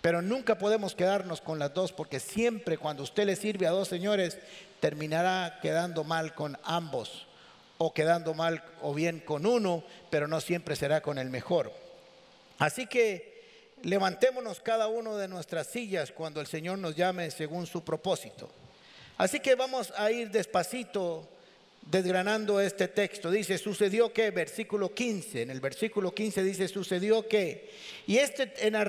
Pero 0.06 0.22
nunca 0.22 0.56
podemos 0.56 0.94
quedarnos 0.94 1.40
con 1.40 1.58
las 1.58 1.75
dos 1.75 1.90
porque 1.90 2.20
siempre 2.20 2.78
cuando 2.78 3.02
usted 3.02 3.26
le 3.26 3.34
sirve 3.34 3.66
a 3.66 3.72
dos 3.72 3.88
señores 3.88 4.38
terminará 4.78 5.58
quedando 5.60 6.04
mal 6.04 6.32
con 6.32 6.56
ambos 6.62 7.26
o 7.76 7.92
quedando 7.92 8.32
mal 8.32 8.62
o 8.82 8.94
bien 8.94 9.18
con 9.18 9.46
uno, 9.46 9.82
pero 10.08 10.28
no 10.28 10.40
siempre 10.40 10.76
será 10.76 11.00
con 11.00 11.18
el 11.18 11.28
mejor. 11.28 11.72
Así 12.60 12.86
que 12.86 13.72
levantémonos 13.82 14.60
cada 14.60 14.86
uno 14.86 15.16
de 15.16 15.26
nuestras 15.26 15.66
sillas 15.66 16.12
cuando 16.12 16.40
el 16.40 16.46
Señor 16.46 16.78
nos 16.78 16.94
llame 16.94 17.32
según 17.32 17.66
su 17.66 17.82
propósito. 17.82 18.48
Así 19.18 19.40
que 19.40 19.56
vamos 19.56 19.92
a 19.96 20.12
ir 20.12 20.30
despacito 20.30 21.28
desgranando 21.87 22.61
este 22.61 22.88
texto. 22.88 23.31
Dice, 23.31 23.59
sucedió 23.59 24.12
que, 24.12 24.31
versículo 24.31 24.93
15, 24.93 25.43
en 25.43 25.50
el 25.50 25.61
versículo 25.61 26.12
15 26.12 26.43
dice, 26.43 26.69
sucedió 26.69 27.26
que. 27.26 27.71
Y 28.07 28.19
este 28.19 28.52
en 28.66 28.75
la, 28.75 28.83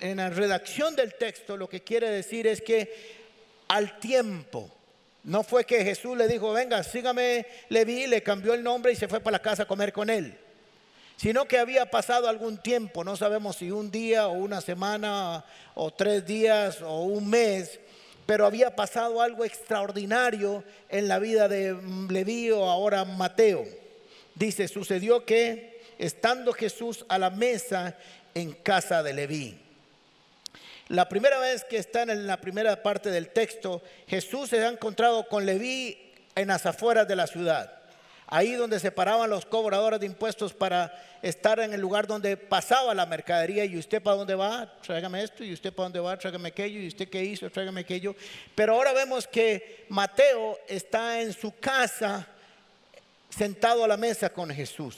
en 0.00 0.16
la 0.16 0.30
redacción 0.30 0.94
del 0.96 1.14
texto 1.14 1.56
lo 1.56 1.68
que 1.68 1.82
quiere 1.82 2.10
decir 2.10 2.46
es 2.46 2.60
que 2.60 2.92
al 3.68 3.98
tiempo, 3.98 4.70
no 5.24 5.42
fue 5.42 5.64
que 5.64 5.82
Jesús 5.84 6.16
le 6.18 6.28
dijo, 6.28 6.52
venga, 6.52 6.82
sígame, 6.82 7.46
le 7.70 7.84
vi, 7.84 8.06
le 8.06 8.22
cambió 8.22 8.52
el 8.52 8.62
nombre 8.62 8.92
y 8.92 8.96
se 8.96 9.08
fue 9.08 9.20
para 9.20 9.36
la 9.36 9.42
casa 9.42 9.62
a 9.62 9.66
comer 9.66 9.92
con 9.92 10.10
él. 10.10 10.38
Sino 11.16 11.46
que 11.46 11.58
había 11.58 11.90
pasado 11.90 12.28
algún 12.28 12.58
tiempo, 12.58 13.04
no 13.04 13.16
sabemos 13.16 13.56
si 13.56 13.70
un 13.70 13.90
día 13.90 14.26
o 14.28 14.32
una 14.32 14.60
semana 14.60 15.44
o 15.74 15.92
tres 15.92 16.26
días 16.26 16.82
o 16.82 17.04
un 17.04 17.30
mes, 17.30 17.78
pero 18.26 18.46
había 18.46 18.74
pasado 18.74 19.20
algo 19.20 19.44
extraordinario 19.44 20.64
en 20.88 21.08
la 21.08 21.18
vida 21.18 21.48
de 21.48 21.76
Leví 22.08 22.50
o 22.50 22.64
ahora 22.64 23.04
Mateo. 23.04 23.64
Dice, 24.34 24.68
sucedió 24.68 25.24
que 25.24 25.82
estando 25.98 26.52
Jesús 26.52 27.04
a 27.08 27.18
la 27.18 27.30
mesa 27.30 27.96
en 28.34 28.52
casa 28.52 29.02
de 29.02 29.12
Leví. 29.12 29.60
La 30.88 31.08
primera 31.08 31.38
vez 31.38 31.64
que 31.64 31.78
están 31.78 32.10
en 32.10 32.26
la 32.26 32.40
primera 32.40 32.82
parte 32.82 33.10
del 33.10 33.28
texto, 33.28 33.82
Jesús 34.06 34.50
se 34.50 34.62
ha 34.62 34.68
encontrado 34.68 35.26
con 35.28 35.46
Leví 35.46 36.12
en 36.34 36.48
las 36.48 36.66
afueras 36.66 37.08
de 37.08 37.16
la 37.16 37.26
ciudad. 37.26 37.83
Ahí 38.34 38.54
donde 38.54 38.80
se 38.80 38.90
paraban 38.90 39.30
los 39.30 39.46
cobradores 39.46 40.00
de 40.00 40.06
impuestos 40.06 40.52
para 40.52 40.92
estar 41.22 41.60
en 41.60 41.72
el 41.72 41.80
lugar 41.80 42.08
donde 42.08 42.36
pasaba 42.36 42.92
la 42.92 43.06
mercadería. 43.06 43.64
Y 43.64 43.78
usted 43.78 44.02
para 44.02 44.16
dónde 44.16 44.34
va, 44.34 44.76
tráigame 44.82 45.22
esto. 45.22 45.44
Y 45.44 45.52
usted 45.52 45.72
para 45.72 45.84
dónde 45.84 46.00
va, 46.00 46.18
tráigame 46.18 46.48
aquello. 46.48 46.80
Y 46.80 46.88
usted 46.88 47.08
qué 47.08 47.22
hizo, 47.22 47.48
tráigame 47.48 47.82
aquello. 47.82 48.16
Pero 48.56 48.74
ahora 48.74 48.92
vemos 48.92 49.28
que 49.28 49.86
Mateo 49.88 50.58
está 50.66 51.22
en 51.22 51.32
su 51.32 51.56
casa 51.60 52.26
sentado 53.30 53.84
a 53.84 53.86
la 53.86 53.96
mesa 53.96 54.28
con 54.28 54.50
Jesús. 54.50 54.96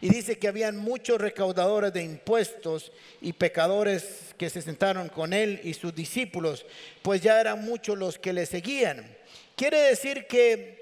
Y 0.00 0.08
dice 0.08 0.36
que 0.36 0.48
habían 0.48 0.76
muchos 0.76 1.20
recaudadores 1.20 1.92
de 1.92 2.02
impuestos 2.02 2.90
y 3.20 3.34
pecadores 3.34 4.34
que 4.36 4.50
se 4.50 4.62
sentaron 4.62 5.08
con 5.10 5.32
él 5.32 5.60
y 5.62 5.74
sus 5.74 5.94
discípulos, 5.94 6.66
pues 7.02 7.20
ya 7.20 7.40
eran 7.40 7.64
muchos 7.64 7.96
los 7.96 8.18
que 8.18 8.32
le 8.32 8.46
seguían. 8.46 9.16
Quiere 9.54 9.78
decir 9.78 10.26
que 10.26 10.77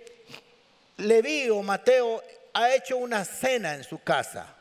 Leví 0.99 1.49
o 1.51 1.63
Mateo 1.63 2.23
ha 2.53 2.75
hecho 2.75 2.97
una 2.97 3.25
cena 3.25 3.75
en 3.75 3.85
su 3.85 3.99
casa 4.03 4.55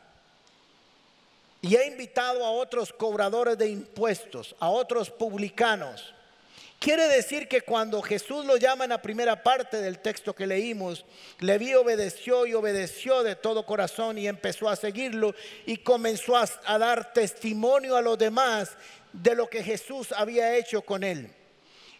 y 1.62 1.76
ha 1.76 1.84
invitado 1.86 2.44
a 2.44 2.50
otros 2.50 2.92
cobradores 2.92 3.56
de 3.56 3.68
impuestos, 3.68 4.54
a 4.60 4.68
otros 4.68 5.10
publicanos 5.10 6.14
Quiere 6.78 7.08
decir 7.08 7.48
que 7.48 7.62
cuando 7.62 8.02
Jesús 8.02 8.44
lo 8.44 8.56
llama 8.56 8.84
en 8.84 8.90
la 8.90 9.00
primera 9.00 9.42
parte 9.42 9.80
del 9.80 9.98
texto 9.98 10.34
que 10.34 10.46
leímos, 10.46 11.04
Leví 11.40 11.74
obedeció 11.74 12.46
y 12.46 12.54
obedeció 12.54 13.22
de 13.22 13.34
todo 13.34 13.64
corazón 13.64 14.18
y 14.18 14.28
empezó 14.28 14.68
a 14.68 14.76
seguirlo 14.76 15.34
y 15.64 15.78
comenzó 15.78 16.36
a, 16.36 16.48
a 16.66 16.78
dar 16.78 17.12
testimonio 17.12 17.96
a 17.96 18.02
los 18.02 18.18
demás 18.18 18.76
de 19.12 19.34
lo 19.34 19.48
que 19.48 19.62
Jesús 19.62 20.12
había 20.12 20.54
hecho 20.56 20.82
con 20.82 21.02
él. 21.02 21.32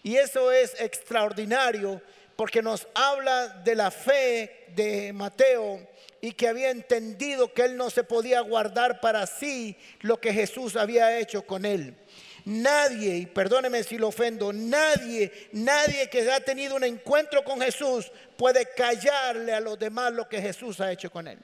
Y 0.02 0.16
eso 0.16 0.52
es 0.52 0.78
extraordinario 0.78 2.00
porque 2.36 2.62
nos 2.62 2.86
habla 2.94 3.48
de 3.48 3.74
la 3.74 3.90
fe 3.90 4.66
de 4.68 5.12
Mateo 5.12 5.80
y 6.20 6.32
que 6.32 6.48
había 6.48 6.70
entendido 6.70 7.52
que 7.52 7.62
él 7.62 7.76
no 7.76 7.90
se 7.90 8.04
podía 8.04 8.40
guardar 8.40 9.00
para 9.00 9.26
sí 9.26 9.76
lo 10.00 10.20
que 10.20 10.32
Jesús 10.32 10.76
había 10.76 11.18
hecho 11.18 11.42
con 11.42 11.64
él. 11.64 11.96
Nadie, 12.44 13.16
y 13.16 13.26
perdóneme 13.26 13.82
si 13.82 13.98
lo 13.98 14.08
ofendo, 14.08 14.52
nadie, 14.52 15.48
nadie 15.52 16.08
que 16.08 16.30
ha 16.30 16.40
tenido 16.40 16.76
un 16.76 16.84
encuentro 16.84 17.42
con 17.42 17.60
Jesús 17.60 18.10
puede 18.36 18.68
callarle 18.70 19.52
a 19.52 19.60
los 19.60 19.78
demás 19.78 20.12
lo 20.12 20.28
que 20.28 20.40
Jesús 20.40 20.80
ha 20.80 20.92
hecho 20.92 21.10
con 21.10 21.26
él. 21.26 21.38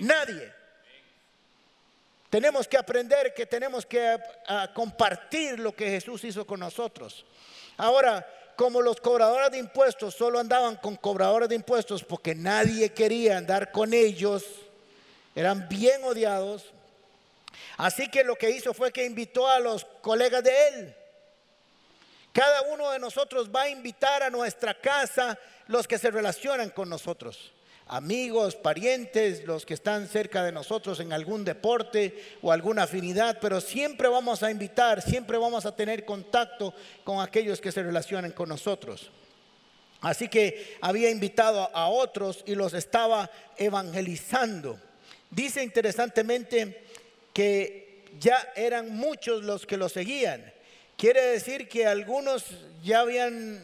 Nadie. 0.00 0.52
Tenemos 2.30 2.66
que 2.66 2.76
aprender 2.76 3.32
que 3.32 3.46
tenemos 3.46 3.86
que 3.86 4.16
compartir 4.74 5.60
lo 5.60 5.72
que 5.72 5.88
Jesús 5.88 6.24
hizo 6.24 6.44
con 6.44 6.58
nosotros. 6.58 7.24
Ahora, 7.76 8.26
como 8.56 8.82
los 8.82 9.00
cobradores 9.00 9.50
de 9.50 9.58
impuestos 9.58 10.14
solo 10.14 10.38
andaban 10.38 10.76
con 10.76 10.96
cobradores 10.96 11.48
de 11.48 11.54
impuestos 11.54 12.04
porque 12.04 12.34
nadie 12.34 12.90
quería 12.92 13.38
andar 13.38 13.72
con 13.72 13.92
ellos, 13.94 14.44
eran 15.34 15.68
bien 15.68 16.02
odiados, 16.04 16.74
Así 17.76 18.08
que 18.08 18.24
lo 18.24 18.36
que 18.36 18.50
hizo 18.50 18.72
fue 18.72 18.92
que 18.92 19.04
invitó 19.04 19.48
a 19.48 19.58
los 19.58 19.84
colegas 20.00 20.44
de 20.44 20.68
él. 20.68 20.96
Cada 22.32 22.62
uno 22.62 22.90
de 22.90 22.98
nosotros 22.98 23.50
va 23.54 23.62
a 23.62 23.68
invitar 23.68 24.22
a 24.22 24.30
nuestra 24.30 24.74
casa 24.74 25.38
los 25.68 25.86
que 25.86 25.98
se 25.98 26.10
relacionan 26.10 26.70
con 26.70 26.88
nosotros. 26.88 27.52
Amigos, 27.86 28.56
parientes, 28.56 29.44
los 29.44 29.66
que 29.66 29.74
están 29.74 30.08
cerca 30.08 30.42
de 30.42 30.52
nosotros 30.52 31.00
en 31.00 31.12
algún 31.12 31.44
deporte 31.44 32.36
o 32.40 32.50
alguna 32.50 32.84
afinidad, 32.84 33.38
pero 33.42 33.60
siempre 33.60 34.08
vamos 34.08 34.42
a 34.42 34.50
invitar, 34.50 35.02
siempre 35.02 35.36
vamos 35.36 35.66
a 35.66 35.76
tener 35.76 36.06
contacto 36.06 36.72
con 37.04 37.20
aquellos 37.20 37.60
que 37.60 37.72
se 37.72 37.82
relacionan 37.82 38.32
con 38.32 38.48
nosotros. 38.48 39.10
Así 40.00 40.28
que 40.28 40.78
había 40.80 41.10
invitado 41.10 41.70
a 41.74 41.88
otros 41.88 42.42
y 42.46 42.54
los 42.54 42.72
estaba 42.72 43.30
evangelizando. 43.58 44.78
Dice 45.30 45.62
interesantemente 45.62 46.84
que 47.34 48.04
ya 48.18 48.52
eran 48.56 48.96
muchos 48.96 49.44
los 49.44 49.66
que 49.66 49.76
lo 49.76 49.90
seguían. 49.90 50.52
Quiere 50.96 51.20
decir 51.20 51.68
que 51.68 51.86
algunos 51.86 52.44
ya 52.82 53.00
habían 53.00 53.62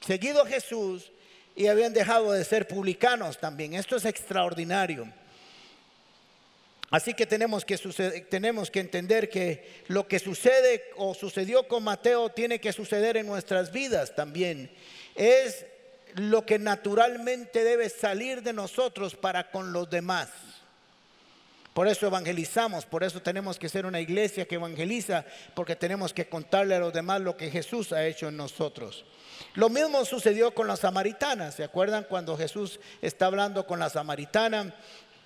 seguido 0.00 0.42
a 0.42 0.46
Jesús 0.46 1.10
y 1.56 1.66
habían 1.66 1.92
dejado 1.92 2.32
de 2.32 2.44
ser 2.44 2.66
publicanos 2.66 3.38
también. 3.38 3.74
Esto 3.74 3.96
es 3.96 4.04
extraordinario. 4.04 5.06
Así 6.90 7.14
que 7.14 7.26
tenemos 7.26 7.64
que, 7.64 7.76
tenemos 8.30 8.70
que 8.70 8.80
entender 8.80 9.28
que 9.28 9.82
lo 9.88 10.06
que 10.06 10.18
sucede 10.18 10.84
o 10.96 11.14
sucedió 11.14 11.66
con 11.66 11.82
Mateo 11.82 12.30
tiene 12.30 12.60
que 12.60 12.72
suceder 12.72 13.16
en 13.16 13.26
nuestras 13.26 13.72
vidas 13.72 14.14
también. 14.14 14.70
Es 15.14 15.66
lo 16.14 16.46
que 16.46 16.58
naturalmente 16.58 17.64
debe 17.64 17.88
salir 17.88 18.42
de 18.42 18.52
nosotros 18.52 19.16
para 19.16 19.50
con 19.50 19.72
los 19.72 19.90
demás. 19.90 20.28
Por 21.74 21.88
eso 21.88 22.06
evangelizamos, 22.06 22.86
por 22.86 23.02
eso 23.02 23.20
tenemos 23.20 23.58
que 23.58 23.68
ser 23.68 23.84
una 23.84 24.00
iglesia 24.00 24.46
que 24.46 24.54
evangeliza, 24.54 25.24
porque 25.54 25.74
tenemos 25.74 26.14
que 26.14 26.28
contarle 26.28 26.76
a 26.76 26.78
los 26.78 26.92
demás 26.92 27.20
lo 27.20 27.36
que 27.36 27.50
Jesús 27.50 27.92
ha 27.92 28.06
hecho 28.06 28.28
en 28.28 28.36
nosotros. 28.36 29.04
Lo 29.54 29.68
mismo 29.68 30.04
sucedió 30.04 30.54
con 30.54 30.68
la 30.68 30.76
samaritana. 30.76 31.50
¿Se 31.50 31.64
acuerdan 31.64 32.06
cuando 32.08 32.36
Jesús 32.36 32.78
está 33.02 33.26
hablando 33.26 33.66
con 33.66 33.80
la 33.80 33.90
samaritana? 33.90 34.72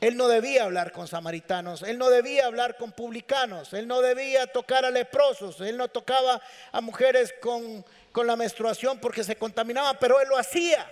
Él 0.00 0.16
no 0.16 0.26
debía 0.26 0.64
hablar 0.64 0.92
con 0.92 1.06
samaritanos, 1.06 1.82
él 1.82 1.98
no 1.98 2.08
debía 2.08 2.46
hablar 2.46 2.76
con 2.76 2.92
publicanos, 2.92 3.74
él 3.74 3.86
no 3.86 4.00
debía 4.00 4.46
tocar 4.46 4.84
a 4.84 4.90
leprosos, 4.90 5.60
él 5.60 5.76
no 5.76 5.88
tocaba 5.88 6.40
a 6.72 6.80
mujeres 6.80 7.34
con, 7.42 7.84
con 8.12 8.26
la 8.26 8.36
menstruación 8.36 9.00
porque 9.00 9.22
se 9.22 9.36
contaminaban, 9.36 9.98
pero 10.00 10.20
él 10.20 10.28
lo 10.28 10.38
hacía. 10.38 10.88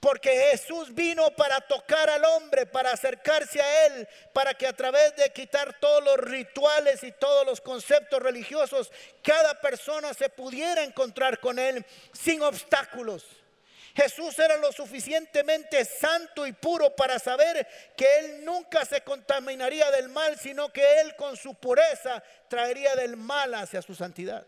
Porque 0.00 0.30
Jesús 0.50 0.94
vino 0.94 1.28
para 1.32 1.60
tocar 1.60 2.08
al 2.08 2.24
hombre, 2.24 2.66
para 2.66 2.92
acercarse 2.92 3.60
a 3.60 3.86
Él, 3.86 4.08
para 4.32 4.54
que 4.54 4.66
a 4.66 4.72
través 4.72 5.16
de 5.16 5.32
quitar 5.32 5.76
todos 5.80 6.04
los 6.04 6.18
rituales 6.18 7.02
y 7.02 7.10
todos 7.10 7.44
los 7.44 7.60
conceptos 7.60 8.22
religiosos, 8.22 8.92
cada 9.22 9.60
persona 9.60 10.14
se 10.14 10.28
pudiera 10.28 10.84
encontrar 10.84 11.40
con 11.40 11.58
Él 11.58 11.84
sin 12.12 12.42
obstáculos. 12.42 13.24
Jesús 13.96 14.38
era 14.38 14.56
lo 14.58 14.70
suficientemente 14.70 15.84
santo 15.84 16.46
y 16.46 16.52
puro 16.52 16.94
para 16.94 17.18
saber 17.18 17.66
que 17.96 18.06
Él 18.20 18.44
nunca 18.44 18.84
se 18.84 19.00
contaminaría 19.00 19.90
del 19.90 20.08
mal, 20.08 20.38
sino 20.38 20.72
que 20.72 21.00
Él 21.00 21.16
con 21.16 21.36
su 21.36 21.54
pureza 21.54 22.22
traería 22.46 22.94
del 22.94 23.16
mal 23.16 23.52
hacia 23.54 23.82
su 23.82 23.96
santidad. 23.96 24.46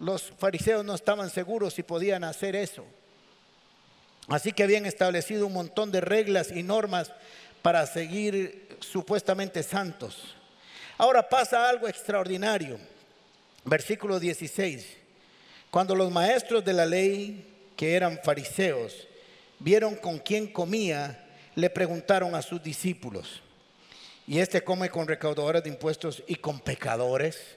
Los 0.00 0.32
fariseos 0.36 0.84
no 0.84 0.96
estaban 0.96 1.30
seguros 1.30 1.74
si 1.74 1.84
podían 1.84 2.24
hacer 2.24 2.56
eso. 2.56 2.84
Así 4.28 4.52
que 4.52 4.62
habían 4.62 4.86
establecido 4.86 5.46
un 5.46 5.52
montón 5.52 5.90
de 5.90 6.00
reglas 6.00 6.50
y 6.50 6.62
normas 6.62 7.12
para 7.62 7.86
seguir 7.86 8.68
supuestamente 8.80 9.62
santos. 9.62 10.34
Ahora 10.96 11.28
pasa 11.28 11.68
algo 11.68 11.88
extraordinario. 11.88 12.78
Versículo 13.64 14.20
16. 14.20 14.86
Cuando 15.70 15.94
los 15.94 16.10
maestros 16.10 16.64
de 16.64 16.72
la 16.72 16.86
ley, 16.86 17.72
que 17.76 17.94
eran 17.94 18.20
fariseos, 18.22 19.08
vieron 19.58 19.96
con 19.96 20.18
quién 20.18 20.46
comía, 20.46 21.26
le 21.54 21.70
preguntaron 21.70 22.34
a 22.34 22.42
sus 22.42 22.62
discípulos, 22.62 23.42
¿y 24.26 24.38
este 24.38 24.62
come 24.62 24.90
con 24.90 25.08
recaudadores 25.08 25.62
de 25.64 25.70
impuestos 25.70 26.22
y 26.26 26.36
con 26.36 26.60
pecadores? 26.60 27.56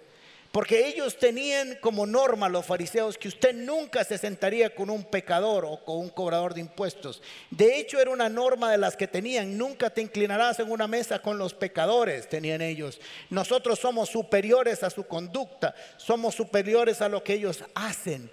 Porque 0.58 0.88
ellos 0.88 1.20
tenían 1.20 1.78
como 1.82 2.08
norma 2.08 2.50
los 2.50 2.66
fariseos 2.66 3.16
que 3.16 3.28
usted 3.28 3.54
nunca 3.54 4.04
se 4.04 4.18
sentaría 4.18 4.74
con 4.74 4.90
un 4.90 5.04
pecador 5.04 5.66
o 5.66 5.86
con 5.86 5.98
un 6.00 6.10
cobrador 6.10 6.56
de 6.56 6.62
impuestos. 6.62 7.22
De 7.52 7.78
hecho 7.78 8.00
era 8.00 8.10
una 8.10 8.28
norma 8.28 8.72
de 8.72 8.80
las 8.80 8.98
que 8.98 9.08
tenían, 9.08 9.56
nunca 9.56 9.92
te 9.92 10.02
inclinarás 10.02 10.60
en 10.60 10.72
una 10.72 10.88
mesa 10.88 11.20
con 11.20 11.38
los 11.38 11.54
pecadores, 11.54 12.28
tenían 12.28 12.64
ellos. 12.64 13.00
Nosotros 13.30 13.78
somos 13.78 14.10
superiores 14.10 14.82
a 14.82 14.90
su 14.90 15.04
conducta, 15.06 15.76
somos 15.98 16.34
superiores 16.34 17.04
a 17.04 17.08
lo 17.08 17.24
que 17.24 17.36
ellos 17.36 17.64
hacen. 17.76 18.28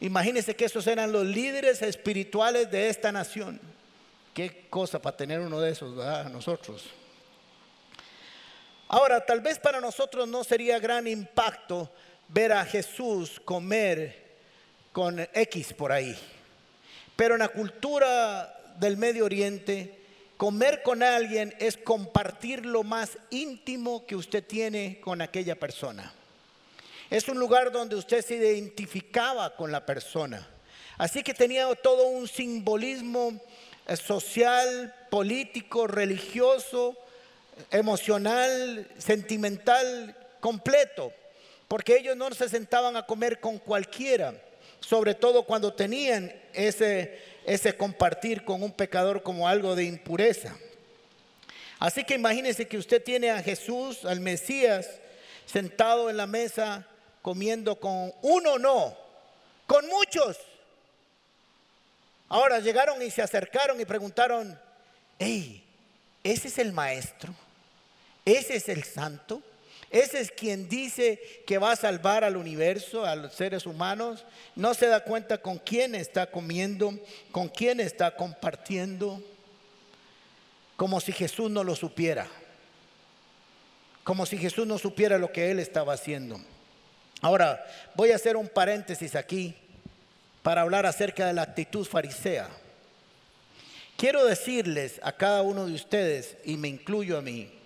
Imagínense 0.00 0.54
que 0.54 0.66
esos 0.66 0.86
eran 0.86 1.10
los 1.10 1.24
líderes 1.24 1.80
espirituales 1.80 2.70
de 2.70 2.90
esta 2.90 3.10
nación. 3.10 3.58
Qué 4.34 4.66
cosa 4.68 5.00
para 5.00 5.16
tener 5.16 5.40
uno 5.40 5.58
de 5.58 5.70
esos, 5.70 5.96
¿verdad? 5.96 6.28
Nosotros. 6.28 6.99
Ahora, 8.92 9.24
tal 9.24 9.40
vez 9.40 9.56
para 9.60 9.80
nosotros 9.80 10.26
no 10.26 10.42
sería 10.42 10.80
gran 10.80 11.06
impacto 11.06 11.92
ver 12.26 12.52
a 12.52 12.64
Jesús 12.64 13.40
comer 13.44 14.32
con 14.90 15.20
X 15.32 15.72
por 15.74 15.92
ahí. 15.92 16.18
Pero 17.14 17.34
en 17.34 17.38
la 17.38 17.50
cultura 17.50 18.74
del 18.80 18.96
Medio 18.96 19.26
Oriente, 19.26 19.96
comer 20.36 20.82
con 20.82 21.04
alguien 21.04 21.54
es 21.60 21.76
compartir 21.76 22.66
lo 22.66 22.82
más 22.82 23.16
íntimo 23.30 24.04
que 24.06 24.16
usted 24.16 24.44
tiene 24.44 25.00
con 25.00 25.22
aquella 25.22 25.54
persona. 25.54 26.12
Es 27.10 27.28
un 27.28 27.38
lugar 27.38 27.70
donde 27.70 27.94
usted 27.94 28.24
se 28.24 28.34
identificaba 28.34 29.54
con 29.54 29.70
la 29.70 29.86
persona. 29.86 30.44
Así 30.98 31.22
que 31.22 31.32
tenía 31.32 31.72
todo 31.76 32.08
un 32.08 32.26
simbolismo 32.26 33.40
eh, 33.86 33.96
social, 33.96 34.92
político, 35.10 35.86
religioso, 35.86 36.96
emocional, 37.70 38.86
sentimental 38.98 40.16
completo, 40.40 41.12
porque 41.68 41.96
ellos 41.96 42.16
no 42.16 42.30
se 42.32 42.48
sentaban 42.48 42.96
a 42.96 43.06
comer 43.06 43.40
con 43.40 43.58
cualquiera, 43.58 44.34
sobre 44.80 45.14
todo 45.14 45.44
cuando 45.44 45.72
tenían 45.72 46.32
ese, 46.52 47.18
ese 47.44 47.76
compartir 47.76 48.44
con 48.44 48.62
un 48.62 48.72
pecador 48.72 49.22
como 49.22 49.46
algo 49.46 49.76
de 49.76 49.84
impureza. 49.84 50.56
Así 51.78 52.04
que 52.04 52.14
imagínese 52.14 52.68
que 52.68 52.76
usted 52.76 53.02
tiene 53.02 53.30
a 53.30 53.42
Jesús, 53.42 54.04
al 54.04 54.20
Mesías, 54.20 55.00
sentado 55.46 56.10
en 56.10 56.16
la 56.16 56.26
mesa 56.26 56.86
comiendo 57.22 57.78
con 57.78 58.12
uno 58.22 58.58
no, 58.58 58.96
con 59.66 59.86
muchos. 59.86 60.36
Ahora 62.28 62.60
llegaron 62.60 63.02
y 63.02 63.10
se 63.10 63.22
acercaron 63.22 63.80
y 63.80 63.84
preguntaron, 63.84 64.58
hey, 65.18 65.64
¿ese 66.22 66.48
es 66.48 66.58
el 66.58 66.72
maestro? 66.72 67.34
Ese 68.30 68.56
es 68.56 68.68
el 68.68 68.84
santo. 68.84 69.42
Ese 69.90 70.20
es 70.20 70.30
quien 70.30 70.68
dice 70.68 71.20
que 71.46 71.58
va 71.58 71.72
a 71.72 71.76
salvar 71.76 72.22
al 72.22 72.36
universo, 72.36 73.04
a 73.04 73.16
los 73.16 73.34
seres 73.34 73.66
humanos. 73.66 74.24
No 74.54 74.72
se 74.74 74.86
da 74.86 75.02
cuenta 75.02 75.38
con 75.38 75.58
quién 75.58 75.96
está 75.96 76.30
comiendo, 76.30 76.96
con 77.32 77.48
quién 77.48 77.80
está 77.80 78.14
compartiendo. 78.14 79.20
Como 80.76 81.00
si 81.00 81.10
Jesús 81.12 81.50
no 81.50 81.64
lo 81.64 81.74
supiera. 81.74 82.28
Como 84.04 84.24
si 84.26 84.38
Jesús 84.38 84.64
no 84.64 84.78
supiera 84.78 85.18
lo 85.18 85.32
que 85.32 85.50
él 85.50 85.58
estaba 85.58 85.94
haciendo. 85.94 86.40
Ahora, 87.20 87.66
voy 87.96 88.12
a 88.12 88.16
hacer 88.16 88.36
un 88.36 88.48
paréntesis 88.48 89.16
aquí 89.16 89.56
para 90.42 90.62
hablar 90.62 90.86
acerca 90.86 91.26
de 91.26 91.32
la 91.32 91.42
actitud 91.42 91.84
farisea. 91.84 92.48
Quiero 93.96 94.24
decirles 94.24 95.00
a 95.02 95.12
cada 95.12 95.42
uno 95.42 95.66
de 95.66 95.74
ustedes, 95.74 96.36
y 96.44 96.56
me 96.56 96.68
incluyo 96.68 97.18
a 97.18 97.22
mí, 97.22 97.59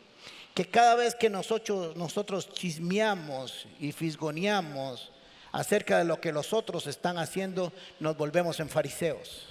que 0.55 0.65
cada 0.65 0.95
vez 0.95 1.17
que 1.17 1.29
nosotros, 1.29 2.49
chismeamos 2.53 3.67
y 3.81 3.91
fisgoneamos 3.91 5.11
acerca 5.51 5.99
de 5.99 6.05
lo 6.05 6.21
que 6.21 6.33
los 6.33 6.53
otros 6.53 6.87
están 6.87 7.19
haciendo, 7.19 7.73
nos 7.99 8.17
volvemos 8.17 8.61
en 8.61 8.69
fariseos. 8.69 9.49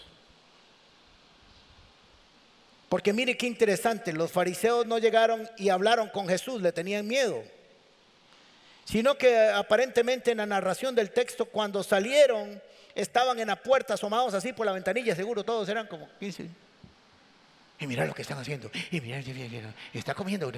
Porque 2.87 3.11
mire 3.11 3.35
qué 3.35 3.47
interesante, 3.47 4.13
los 4.13 4.31
fariseos 4.31 4.85
no 4.85 4.97
llegaron 4.97 5.49
y 5.57 5.69
hablaron 5.69 6.07
con 6.09 6.27
Jesús, 6.27 6.61
le 6.61 6.71
tenían 6.71 7.05
miedo. 7.05 7.43
Sino 8.85 9.17
que 9.17 9.49
aparentemente 9.49 10.31
en 10.31 10.37
la 10.37 10.45
narración 10.45 10.95
del 10.95 11.11
texto, 11.11 11.45
cuando 11.45 11.83
salieron, 11.83 12.61
estaban 12.95 13.39
en 13.39 13.47
la 13.47 13.61
puerta 13.61 13.95
asomados 13.95 14.33
así 14.33 14.53
por 14.53 14.65
la 14.65 14.71
ventanilla, 14.71 15.15
seguro 15.15 15.43
todos 15.43 15.67
eran 15.67 15.87
como 15.87 16.07
15. 16.19 16.47
Y 17.83 17.87
mira 17.87 18.05
lo 18.05 18.13
que 18.13 18.21
están 18.21 18.37
haciendo. 18.37 18.71
Y 18.91 19.01
mira, 19.01 19.21
está 19.93 20.15
comiendo. 20.15 20.49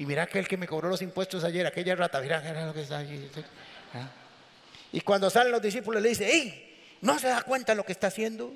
Y 0.00 0.04
mira 0.04 0.24
aquel 0.24 0.48
que 0.48 0.56
me 0.56 0.66
cobró 0.66 0.88
los 0.88 1.00
impuestos 1.00 1.44
ayer, 1.44 1.64
aquella 1.64 1.94
rata, 1.94 2.20
mira, 2.20 2.66
lo 2.66 2.74
que 2.74 2.82
está 2.82 2.98
allí. 2.98 3.30
¿ah? 3.94 4.10
Y 4.92 5.00
cuando 5.02 5.30
salen 5.30 5.52
los 5.52 5.62
discípulos 5.62 6.02
le 6.02 6.08
dice, 6.08 6.28
¡Ey! 6.28 6.96
¿No 7.00 7.20
se 7.20 7.28
da 7.28 7.42
cuenta 7.42 7.76
lo 7.76 7.84
que 7.84 7.92
está 7.92 8.08
haciendo? 8.08 8.52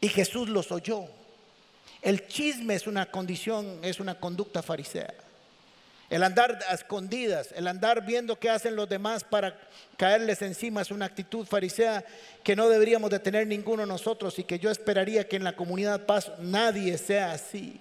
Y 0.00 0.08
Jesús 0.08 0.48
los 0.48 0.72
oyó. 0.72 1.04
El 2.00 2.26
chisme 2.28 2.76
es 2.76 2.86
una 2.86 3.10
condición, 3.10 3.80
es 3.82 4.00
una 4.00 4.18
conducta 4.18 4.62
farisea. 4.62 5.12
El 6.10 6.24
andar 6.24 6.58
a 6.68 6.74
escondidas, 6.74 7.54
el 7.54 7.68
andar 7.68 8.04
viendo 8.04 8.36
qué 8.36 8.50
hacen 8.50 8.74
los 8.74 8.88
demás 8.88 9.22
para 9.22 9.56
caerles 9.96 10.42
encima 10.42 10.82
es 10.82 10.90
una 10.90 11.04
actitud 11.04 11.46
farisea 11.46 12.04
que 12.42 12.56
no 12.56 12.68
deberíamos 12.68 13.10
de 13.10 13.20
tener 13.20 13.46
ninguno 13.46 13.86
nosotros 13.86 14.36
y 14.40 14.44
que 14.44 14.58
yo 14.58 14.72
esperaría 14.72 15.28
que 15.28 15.36
en 15.36 15.44
la 15.44 15.54
comunidad 15.54 16.06
paz 16.06 16.32
nadie 16.40 16.98
sea 16.98 17.30
así. 17.30 17.78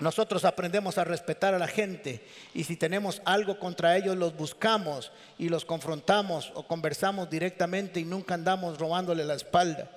Nosotros 0.00 0.44
aprendemos 0.44 0.98
a 0.98 1.04
respetar 1.04 1.54
a 1.54 1.58
la 1.58 1.66
gente 1.66 2.20
y 2.52 2.64
si 2.64 2.76
tenemos 2.76 3.22
algo 3.24 3.58
contra 3.58 3.96
ellos 3.96 4.14
los 4.14 4.36
buscamos 4.36 5.10
y 5.38 5.48
los 5.48 5.64
confrontamos 5.64 6.52
o 6.54 6.66
conversamos 6.66 7.30
directamente 7.30 8.00
y 8.00 8.04
nunca 8.04 8.34
andamos 8.34 8.78
robándole 8.78 9.24
la 9.24 9.32
espalda. 9.32 9.90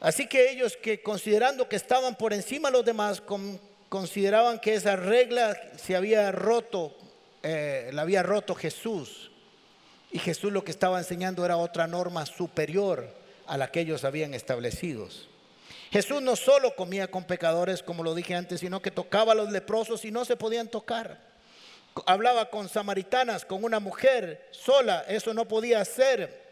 Así 0.00 0.26
que 0.26 0.50
ellos 0.50 0.76
que 0.76 1.00
considerando 1.00 1.68
que 1.68 1.76
estaban 1.76 2.16
por 2.16 2.32
encima 2.32 2.68
de 2.68 2.78
los 2.78 2.84
demás, 2.84 3.22
consideraban 3.88 4.58
que 4.58 4.74
esa 4.74 4.96
regla 4.96 5.56
se 5.76 5.96
había 5.96 6.32
roto, 6.32 6.96
eh, 7.42 7.90
la 7.92 8.02
había 8.02 8.22
roto 8.22 8.54
Jesús. 8.54 9.30
Y 10.10 10.18
Jesús 10.18 10.52
lo 10.52 10.64
que 10.64 10.70
estaba 10.70 10.98
enseñando 10.98 11.44
era 11.44 11.56
otra 11.56 11.86
norma 11.86 12.26
superior 12.26 13.08
a 13.46 13.56
la 13.56 13.70
que 13.70 13.80
ellos 13.80 14.04
habían 14.04 14.34
establecido. 14.34 15.08
Jesús 15.90 16.20
no 16.20 16.36
solo 16.36 16.74
comía 16.74 17.10
con 17.10 17.24
pecadores, 17.24 17.82
como 17.82 18.02
lo 18.02 18.14
dije 18.14 18.34
antes, 18.34 18.60
sino 18.60 18.82
que 18.82 18.90
tocaba 18.90 19.32
a 19.32 19.36
los 19.36 19.50
leprosos 19.52 20.04
y 20.04 20.10
no 20.10 20.24
se 20.24 20.36
podían 20.36 20.68
tocar. 20.68 21.20
Hablaba 22.06 22.50
con 22.50 22.68
samaritanas, 22.68 23.44
con 23.44 23.64
una 23.64 23.80
mujer 23.80 24.48
sola, 24.50 25.04
eso 25.08 25.32
no 25.32 25.46
podía 25.46 25.80
hacer. 25.80 26.44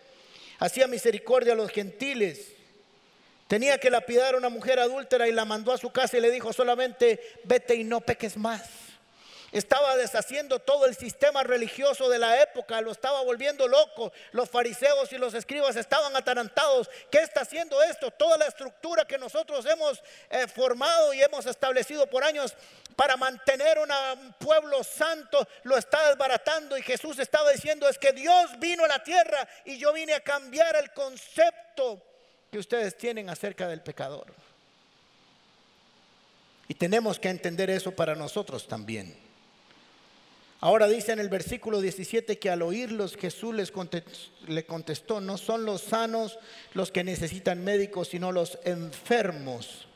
Hacía 0.59 0.87
misericordia 0.87 1.53
a 1.53 1.57
los 1.57 1.71
gentiles 1.71 2.53
Tenía 3.49 3.79
que 3.79 3.91
lapidar 3.91 4.35
a 4.35 4.39
una 4.39 4.49
mujer 4.49 4.79
adúltera 4.79 5.29
y 5.29 5.33
la 5.33 5.45
mandó 5.45 5.73
a 5.73 5.79
su 5.79 5.91
casa 5.91 6.17
y 6.17 6.21
le 6.21 6.31
dijo 6.31 6.53
solamente, 6.53 7.21
vete 7.45 7.75
y 7.75 7.85
no 7.85 8.01
peques 8.01 8.37
más. 8.37 8.63
Estaba 9.55 9.97
deshaciendo 9.97 10.59
todo 10.59 10.85
el 10.85 10.97
sistema 10.97 11.45
religioso 11.45 12.09
de 12.09 12.19
la 12.19 12.43
época, 12.43 12.81
lo 12.81 12.91
estaba 12.91 13.23
volviendo 13.23 13.69
loco. 13.69 14.13
Los 14.33 14.51
fariseos 14.51 15.13
y 15.13 15.19
los 15.19 15.33
escribas 15.33 15.77
estaban 15.77 16.17
atarantados. 16.17 16.91
¿Qué 17.09 17.19
está 17.19 17.43
haciendo 17.43 17.81
esto? 17.85 18.11
Toda 18.11 18.37
la 18.37 18.47
estructura 18.47 19.05
que 19.05 19.17
nosotros 19.17 19.65
hemos 19.67 20.03
eh, 20.29 20.49
formado 20.49 21.15
y 21.15 21.23
hemos 21.23 21.47
establecido 21.47 22.09
por 22.11 22.25
años 22.25 22.53
para 22.97 23.17
mantener 23.17 23.79
un 23.79 24.33
pueblo 24.41 24.83
santo 24.83 25.47
lo 25.63 25.77
está 25.77 26.09
desbaratando. 26.09 26.77
Y 26.77 26.83
Jesús 26.83 27.21
estaba 27.21 27.53
diciendo 27.53 27.89
es 27.89 27.97
que 27.97 28.11
Dios 28.11 28.59
vino 28.59 28.85
a 28.85 28.89
la 28.89 29.05
tierra 29.05 29.47
y 29.65 29.79
yo 29.79 29.93
vine 29.93 30.15
a 30.15 30.21
cambiar 30.21 30.75
el 30.75 30.93
concepto 30.93 32.14
que 32.55 32.61
ustedes 32.61 32.97
tienen 32.97 33.29
acerca 33.31 33.67
del 33.67 33.81
pecador. 33.81 34.33
Y 36.69 36.75
tenemos 36.75 37.19
que 37.19 37.29
entender 37.29 37.69
eso 37.69 37.91
para 37.91 38.15
nosotros 38.15 38.69
también. 38.69 39.13
Ahora 40.61 40.87
dice 40.87 41.11
en 41.11 41.19
el 41.19 41.29
versículo 41.29 41.81
17 41.81 42.39
que 42.39 42.51
al 42.51 42.63
oírlos 42.63 43.17
Jesús 43.17 43.57
les 43.57 43.73
le 44.47 44.67
contestó, 44.67 45.21
no 45.21 45.37
son 45.37 45.65
los 45.65 45.81
sanos 45.81 46.39
los 46.75 46.93
que 46.93 47.03
necesitan 47.03 47.65
médicos, 47.65 48.11
sino 48.11 48.31
los 48.31 48.57
enfermos. 48.63 49.89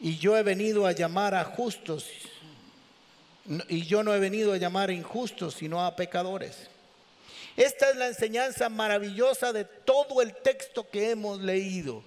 Y 0.00 0.16
yo 0.16 0.38
he 0.38 0.42
venido 0.42 0.86
a 0.86 0.92
llamar 0.92 1.34
a 1.34 1.44
justos, 1.44 2.06
y 3.68 3.82
yo 3.82 4.02
no 4.02 4.14
he 4.14 4.18
venido 4.18 4.54
a 4.54 4.56
llamar 4.56 4.88
a 4.88 4.94
injustos, 4.94 5.56
sino 5.56 5.84
a 5.84 5.94
pecadores. 5.94 6.70
Esta 7.56 7.90
es 7.90 7.96
la 7.96 8.08
enseñanza 8.08 8.68
maravillosa 8.68 9.52
de 9.52 9.64
todo 9.64 10.20
el 10.22 10.34
texto 10.34 10.88
que 10.90 11.10
hemos 11.10 11.40
leído. 11.40 12.02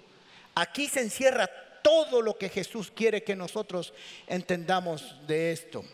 Aquí 0.56 0.88
se 0.88 1.02
encierra 1.02 1.50
todo 1.82 2.22
lo 2.22 2.38
que 2.38 2.50
Jesús 2.50 2.92
quiere 2.94 3.24
que 3.24 3.36
nosotros 3.36 3.94
entendamos 4.28 5.16
de 5.26 5.52
esto. 5.52 5.86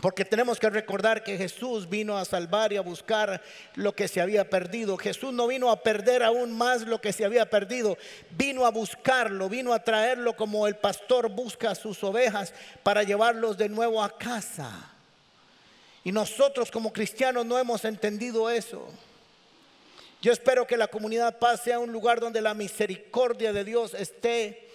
Porque 0.00 0.24
tenemos 0.24 0.58
que 0.58 0.68
recordar 0.68 1.22
que 1.22 1.38
Jesús 1.38 1.88
vino 1.88 2.18
a 2.18 2.24
salvar 2.24 2.72
y 2.72 2.76
a 2.76 2.80
buscar 2.80 3.40
lo 3.76 3.94
que 3.94 4.08
se 4.08 4.20
había 4.20 4.50
perdido. 4.50 4.96
Jesús 4.96 5.32
no 5.32 5.46
vino 5.46 5.70
a 5.70 5.80
perder 5.84 6.24
aún 6.24 6.58
más 6.58 6.82
lo 6.82 7.00
que 7.00 7.12
se 7.12 7.24
había 7.24 7.48
perdido. 7.48 7.96
Vino 8.30 8.66
a 8.66 8.72
buscarlo, 8.72 9.48
vino 9.48 9.72
a 9.72 9.84
traerlo 9.84 10.34
como 10.34 10.66
el 10.66 10.74
pastor 10.74 11.28
busca 11.28 11.70
a 11.70 11.76
sus 11.76 12.02
ovejas 12.02 12.52
para 12.82 13.04
llevarlos 13.04 13.56
de 13.56 13.68
nuevo 13.68 14.02
a 14.02 14.18
casa. 14.18 14.91
Y 16.04 16.12
nosotros 16.12 16.70
como 16.70 16.92
cristianos 16.92 17.46
no 17.46 17.58
hemos 17.58 17.84
entendido 17.84 18.50
eso. 18.50 18.88
Yo 20.20 20.32
espero 20.32 20.66
que 20.66 20.76
la 20.76 20.88
comunidad 20.88 21.38
paz 21.38 21.62
sea 21.62 21.78
un 21.78 21.92
lugar 21.92 22.20
donde 22.20 22.40
la 22.40 22.54
misericordia 22.54 23.52
de 23.52 23.64
Dios 23.64 23.94
esté 23.94 24.68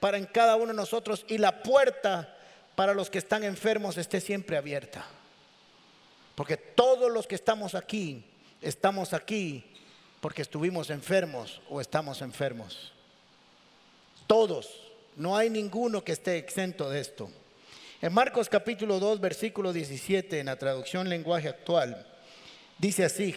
para 0.00 0.18
en 0.18 0.26
cada 0.26 0.56
uno 0.56 0.68
de 0.68 0.74
nosotros 0.74 1.24
y 1.28 1.38
la 1.38 1.62
puerta 1.62 2.36
para 2.74 2.94
los 2.94 3.10
que 3.10 3.18
están 3.18 3.44
enfermos 3.44 3.96
esté 3.96 4.20
siempre 4.20 4.56
abierta. 4.56 5.04
Porque 6.34 6.56
todos 6.56 7.12
los 7.12 7.26
que 7.26 7.34
estamos 7.34 7.74
aquí, 7.74 8.24
estamos 8.60 9.12
aquí 9.12 9.64
porque 10.20 10.42
estuvimos 10.42 10.90
enfermos 10.90 11.60
o 11.68 11.80
estamos 11.80 12.22
enfermos. 12.22 12.92
Todos, 14.26 14.92
no 15.16 15.36
hay 15.36 15.50
ninguno 15.50 16.04
que 16.04 16.12
esté 16.12 16.38
exento 16.38 16.88
de 16.88 17.00
esto. 17.00 17.30
En 18.02 18.12
Marcos 18.12 18.48
capítulo 18.48 18.98
2, 18.98 19.20
versículo 19.20 19.72
17, 19.72 20.40
en 20.40 20.46
la 20.46 20.56
traducción 20.56 21.08
lenguaje 21.08 21.48
actual, 21.48 22.04
dice 22.76 23.04
así, 23.04 23.32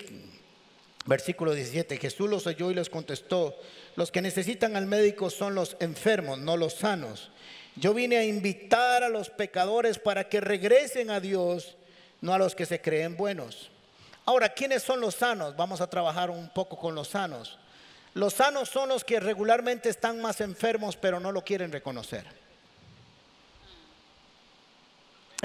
versículo 1.06 1.54
17, 1.54 1.98
Jesús 1.98 2.28
los 2.28 2.48
oyó 2.48 2.72
y 2.72 2.74
les 2.74 2.90
contestó, 2.90 3.56
los 3.96 4.12
que 4.12 4.24
necesitan 4.24 4.76
al 4.76 4.88
médico 4.88 5.30
son 5.30 5.54
los 5.54 5.78
enfermos, 5.80 6.40
no 6.40 6.58
los 6.58 6.74
sanos. 6.74 7.30
Yo 7.76 7.94
vine 7.94 8.18
a 8.18 8.26
invitar 8.26 9.04
a 9.04 9.10
los 9.10 9.30
pecadores 9.30 10.00
para 10.00 10.30
que 10.30 10.42
regresen 10.42 11.12
a 11.12 11.20
Dios, 11.20 11.76
no 12.22 12.34
a 12.34 12.40
los 12.40 12.56
que 12.56 12.66
se 12.66 12.82
creen 12.82 13.18
buenos. 13.18 13.70
Ahora, 14.26 14.50
¿quiénes 14.50 14.82
son 14.82 15.00
los 15.00 15.14
sanos? 15.14 15.56
Vamos 15.56 15.80
a 15.80 15.92
trabajar 15.92 16.32
un 16.32 16.50
poco 16.50 16.76
con 16.76 16.96
los 16.96 17.10
sanos. 17.10 17.60
Los 18.16 18.34
sanos 18.34 18.70
son 18.70 18.90
los 18.90 19.04
que 19.04 19.20
regularmente 19.20 19.90
están 19.90 20.20
más 20.20 20.42
enfermos, 20.42 20.98
pero 20.98 21.20
no 21.20 21.32
lo 21.32 21.44
quieren 21.44 21.72
reconocer. 21.72 22.45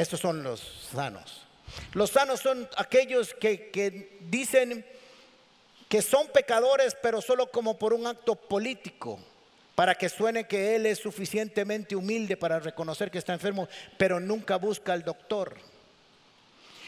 Estos 0.01 0.21
son 0.21 0.43
los 0.43 0.61
sanos. 0.95 1.43
Los 1.93 2.09
sanos 2.09 2.41
son 2.41 2.67
aquellos 2.79 3.35
que, 3.35 4.19
dicen 4.31 4.83
que 5.91 6.01
son 6.01 6.29
pecadores, 6.29 6.97
pero 7.03 7.21
solo 7.21 7.51
como 7.51 7.79
por 7.79 7.93
un 7.93 8.07
acto 8.07 8.35
político, 8.35 9.21
para 9.75 9.95
que 9.95 10.09
suene 10.09 10.47
que 10.49 10.75
él 10.75 10.87
es 10.87 11.01
suficientemente 11.01 11.95
humilde 11.95 12.39
para 12.39 12.61
reconocer 12.61 13.11
que 13.11 13.19
está 13.19 13.35
enfermo, 13.35 13.69
pero 13.99 14.19
nunca 14.19 14.57
busca 14.57 14.95
al 14.95 15.05
doctor. 15.05 15.59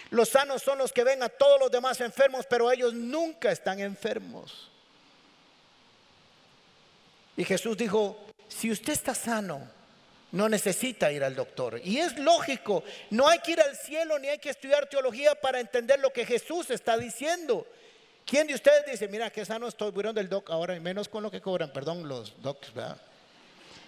Los 0.08 0.30
sanos 0.30 0.62
son 0.62 0.78
los 0.78 0.90
que 0.90 1.04
ven 1.04 1.22
a 1.22 1.28
todos 1.28 1.60
los 1.60 1.70
demás 1.70 2.00
enfermos, 2.00 2.46
pero 2.48 2.72
ellos 2.72 2.94
nunca 2.94 3.52
están 3.52 3.78
enfermos. 3.80 4.70
Y 7.36 7.44
Jesús 7.44 7.76
dijo, 7.76 8.16
si 8.48 8.70
usted 8.70 8.94
está 8.94 9.14
sano, 9.14 9.68
no 10.32 10.48
necesita 10.48 11.12
ir 11.12 11.22
al 11.22 11.36
doctor. 11.36 11.80
Y 11.84 11.98
es 11.98 12.18
lógico, 12.18 12.82
no 13.10 13.28
hay 13.28 13.38
que 13.38 13.52
ir 13.52 13.60
al 13.60 13.76
cielo 13.76 14.18
ni 14.18 14.28
hay 14.28 14.38
que 14.38 14.50
estudiar 14.50 14.88
teología 14.88 15.34
para 15.34 15.60
entender 15.60 16.00
lo 16.00 16.12
que 16.12 16.26
Jesús 16.26 16.70
está 16.70 16.96
diciendo. 16.96 17.66
¿Quién 18.24 18.46
de 18.46 18.54
ustedes 18.54 18.84
dice, 18.90 19.08
mira, 19.08 19.30
que 19.30 19.44
sano 19.44 19.68
estoy, 19.68 19.90
voy 19.90 20.12
del 20.12 20.28
doc 20.28 20.50
ahora 20.50 20.74
y 20.74 20.80
menos 20.80 21.08
con 21.08 21.22
lo 21.22 21.30
que 21.30 21.40
cobran, 21.40 21.72
perdón, 21.72 22.08
los 22.08 22.40
docs, 22.40 22.72
¿verdad? 22.72 22.96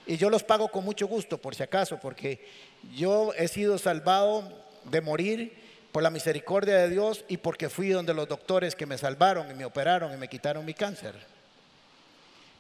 Y 0.07 0.19
yo 0.19 0.29
los 0.29 0.43
pago 0.43 0.69
con 0.69 0.85
mucho 0.85 1.07
gusto, 1.07 1.39
por 1.39 1.55
si 1.55 1.63
acaso, 1.63 1.99
porque 1.99 2.47
yo 2.95 3.33
he 3.35 3.49
sido 3.49 3.79
salvado 3.79 4.47
de 4.85 5.01
morir 5.01 5.57
por 5.93 6.03
la 6.03 6.11
misericordia 6.11 6.77
de 6.77 6.91
Dios 6.91 7.25
y 7.29 7.39
porque 7.39 7.71
fui 7.71 7.89
donde 7.89 8.13
los 8.13 8.29
doctores 8.29 8.75
que 8.75 8.85
me 8.85 8.99
salvaron 8.99 9.51
y 9.51 9.55
me 9.55 9.65
operaron 9.65 10.13
y 10.13 10.19
me 10.19 10.29
quitaron 10.29 10.65
mi 10.65 10.75
cáncer. 10.75 11.15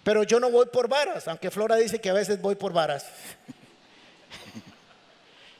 Pero 0.04 0.22
yo 0.22 0.40
no 0.40 0.50
voy 0.50 0.66
por 0.66 0.88
varas, 0.88 1.28
aunque 1.28 1.50
Flora 1.50 1.76
dice 1.76 2.00
que 2.00 2.08
a 2.08 2.14
veces 2.14 2.40
voy 2.40 2.54
por 2.54 2.72
varas. 2.72 3.06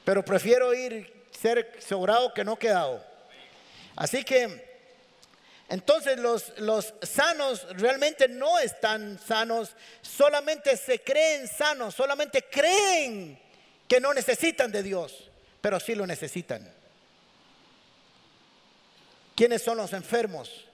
Pero 0.05 0.23
prefiero 0.23 0.73
ir 0.73 1.27
ser 1.31 1.77
sobrado 1.85 2.33
que 2.33 2.45
no 2.45 2.57
quedado. 2.57 3.03
Así 3.95 4.23
que 4.23 4.73
Entonces 5.67 6.19
los, 6.19 6.53
los 6.59 6.93
sanos 7.01 7.65
realmente 7.77 8.27
no 8.27 8.59
están 8.59 9.19
sanos, 9.19 9.75
solamente 10.01 10.77
se 10.77 10.99
creen 10.99 11.47
sanos, 11.47 11.95
solamente 11.95 12.43
creen 12.43 13.39
que 13.87 13.99
no 13.99 14.13
necesitan 14.13 14.71
de 14.71 14.83
Dios, 14.83 15.31
pero 15.61 15.79
sí 15.79 15.95
lo 15.95 16.05
necesitan. 16.05 16.71
¿Quiénes 19.35 19.63
son 19.63 19.77
los 19.77 19.93
enfermos? 19.93 20.65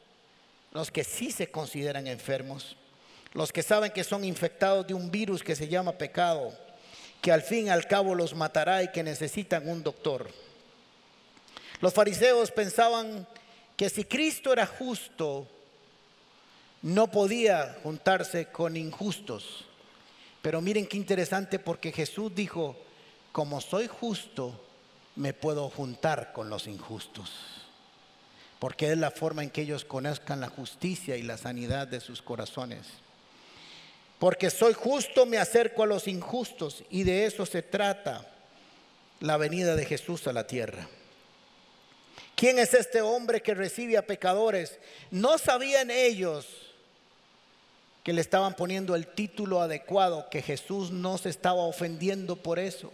Los 0.73 0.91
que 0.91 1.05
sí 1.05 1.31
se 1.31 1.49
consideran 1.49 2.05
enfermos, 2.07 2.75
los 3.33 3.53
que 3.53 3.63
saben 3.63 3.91
que 3.91 4.03
son 4.03 4.25
infectados 4.25 4.85
de 4.87 4.93
un 4.93 5.09
virus 5.09 5.41
que 5.41 5.55
se 5.55 5.69
llama 5.69 5.97
pecado, 5.97 6.53
que 7.21 7.31
al 7.31 7.43
fin 7.43 7.67
y 7.67 7.69
al 7.69 7.87
cabo 7.87 8.15
los 8.15 8.35
matará 8.35 8.83
y 8.83 8.89
que 8.89 9.03
necesitan 9.03 9.69
un 9.69 9.83
doctor. 9.83 10.29
Los 11.79 11.93
fariseos 11.93 12.51
pensaban 12.51 13.27
que 13.77 13.89
si 13.89 14.03
Cristo 14.03 14.51
era 14.51 14.65
justo, 14.65 15.47
no 16.81 17.11
podía 17.11 17.77
juntarse 17.83 18.47
con 18.47 18.75
injustos. 18.75 19.65
Pero 20.41 20.61
miren 20.61 20.87
qué 20.87 20.97
interesante 20.97 21.59
porque 21.59 21.91
Jesús 21.91 22.33
dijo, 22.33 22.75
como 23.31 23.61
soy 23.61 23.87
justo, 23.87 24.59
me 25.15 25.33
puedo 25.33 25.69
juntar 25.69 26.33
con 26.33 26.49
los 26.49 26.67
injustos. 26.67 27.31
Porque 28.59 28.91
es 28.91 28.97
la 28.97 29.11
forma 29.11 29.43
en 29.43 29.51
que 29.51 29.61
ellos 29.61 29.85
conozcan 29.85 30.41
la 30.41 30.49
justicia 30.49 31.17
y 31.17 31.21
la 31.21 31.37
sanidad 31.37 31.87
de 31.87 31.99
sus 31.99 32.21
corazones. 32.21 32.87
Porque 34.21 34.51
soy 34.51 34.73
justo, 34.73 35.25
me 35.25 35.39
acerco 35.39 35.81
a 35.81 35.87
los 35.87 36.07
injustos 36.07 36.83
y 36.91 37.01
de 37.01 37.25
eso 37.25 37.43
se 37.43 37.63
trata 37.63 38.23
la 39.19 39.35
venida 39.35 39.75
de 39.75 39.83
Jesús 39.83 40.27
a 40.27 40.31
la 40.31 40.45
tierra. 40.45 40.87
¿Quién 42.35 42.59
es 42.59 42.75
este 42.75 43.01
hombre 43.01 43.41
que 43.41 43.55
recibe 43.55 43.97
a 43.97 44.05
pecadores? 44.05 44.77
No 45.09 45.39
sabían 45.39 45.89
ellos 45.89 46.45
que 48.03 48.13
le 48.13 48.21
estaban 48.21 48.53
poniendo 48.53 48.93
el 48.93 49.07
título 49.07 49.59
adecuado, 49.59 50.29
que 50.29 50.43
Jesús 50.43 50.91
no 50.91 51.17
se 51.17 51.29
estaba 51.29 51.63
ofendiendo 51.63 52.35
por 52.35 52.59
eso. 52.59 52.91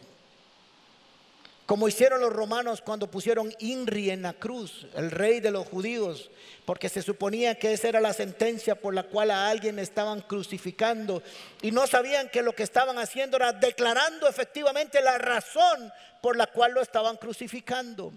Como 1.67 1.89
hicieron 1.89 2.21
los 2.21 2.31
romanos 2.31 2.81
cuando 2.81 3.11
pusieron 3.11 3.53
Inri 3.59 4.09
en 4.09 4.21
la 4.21 4.31
cruz, 4.31 4.87
el 4.95 5.11
rey 5.11 5.41
de 5.41 5.51
los 5.51 5.67
judíos, 5.67 6.31
porque 6.63 6.87
se 6.87 7.01
suponía 7.01 7.59
que 7.59 7.73
esa 7.73 7.89
era 7.89 7.99
la 7.99 8.13
sentencia 8.13 8.75
por 8.75 8.93
la 8.93 9.03
cual 9.03 9.31
a 9.31 9.49
alguien 9.49 9.77
estaban 9.77 10.21
crucificando. 10.21 11.21
Y 11.61 11.71
no 11.71 11.85
sabían 11.85 12.29
que 12.29 12.41
lo 12.41 12.55
que 12.55 12.63
estaban 12.63 12.97
haciendo 12.97 13.35
era 13.35 13.51
declarando 13.51 14.29
efectivamente 14.29 15.01
la 15.01 15.17
razón 15.17 15.91
por 16.21 16.37
la 16.37 16.47
cual 16.47 16.71
lo 16.71 16.81
estaban 16.81 17.17
crucificando. 17.17 18.13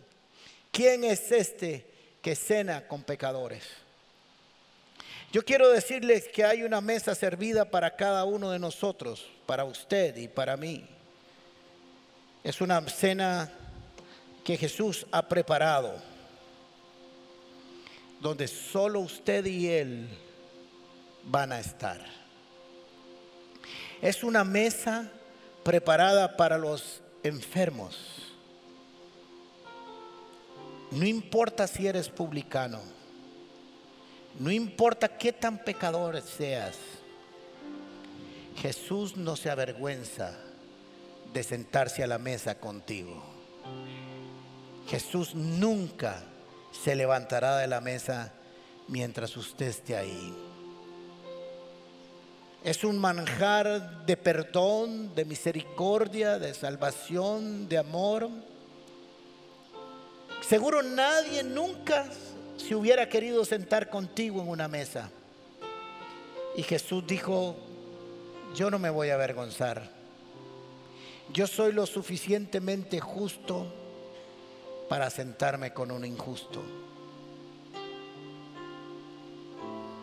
¿Quién 0.71 1.03
es 1.03 1.33
este 1.33 1.85
que 2.23 2.37
cena 2.37 2.87
con 2.87 3.03
pecadores? 3.03 3.65
Yo 5.33 5.45
quiero 5.45 5.71
decirles 5.71 6.29
que 6.29 6.45
hay 6.45 6.63
una 6.63 6.81
mesa 6.81 7.17
servida 7.17 7.65
para 7.65 7.97
cada 7.97 8.23
uno 8.23 8.53
de 8.53 8.61
nosotros, 8.61 9.29
para 9.45 9.65
usted 9.65 10.17
y 10.19 10.29
para 10.29 10.57
mí. 10.57 10.87
Es 12.42 12.61
una 12.61 12.81
cena 12.88 13.50
que 14.44 14.57
Jesús 14.57 15.07
ha 15.12 15.29
preparado, 15.29 15.94
donde 18.20 18.48
solo 18.48 19.00
usted 19.00 19.44
y 19.44 19.68
Él 19.68 20.09
van 21.24 21.53
a 21.53 21.61
estar. 21.61 22.00
Es 24.00 24.24
una 24.24 24.44
mesa 24.44 25.11
preparada 25.62 26.37
para 26.37 26.57
los 26.57 27.03
enfermos 27.22 28.20
no 30.90 31.07
importa 31.07 31.68
si 31.68 31.87
eres 31.87 32.09
publicano. 32.09 32.81
No 34.38 34.50
importa 34.50 35.16
qué 35.16 35.33
tan 35.33 35.59
pecador 35.59 36.20
seas. 36.20 36.76
Jesús 38.57 39.16
no 39.16 39.37
se 39.37 39.50
avergüenza 39.50 40.37
de 41.33 41.43
sentarse 41.43 42.03
a 42.03 42.07
la 42.07 42.19
mesa 42.19 42.57
contigo. 42.59 43.23
Jesús 44.88 45.35
nunca 45.35 46.23
se 46.73 46.95
levantará 46.95 47.59
de 47.59 47.66
la 47.66 47.81
mesa 47.81 48.33
mientras 48.88 49.37
usted 49.37 49.66
esté 49.66 49.97
ahí. 49.97 50.35
Es 52.64 52.85
un 52.85 52.99
manjar 52.99 54.05
de 54.05 54.16
perdón, 54.16 55.14
de 55.14 55.25
misericordia, 55.25 56.38
de 56.38 56.53
salvación, 56.53 57.69
de 57.69 57.79
amor 57.79 58.29
Seguro 60.51 60.83
nadie 60.83 61.43
nunca 61.43 62.07
se 62.57 62.75
hubiera 62.75 63.09
querido 63.09 63.45
sentar 63.45 63.88
contigo 63.88 64.40
en 64.43 64.49
una 64.49 64.69
mesa. 64.69 65.11
Y 66.57 66.62
Jesús 66.62 67.07
dijo, 67.07 67.57
yo 68.57 68.71
no 68.71 68.79
me 68.79 68.90
voy 68.90 69.11
a 69.11 69.14
avergonzar. 69.14 70.00
Yo 71.33 71.47
soy 71.47 71.73
lo 71.73 71.87
suficientemente 71.87 72.99
justo 72.99 73.73
para 74.88 75.09
sentarme 75.11 75.73
con 75.73 75.93
un 75.93 76.05
injusto. 76.05 76.61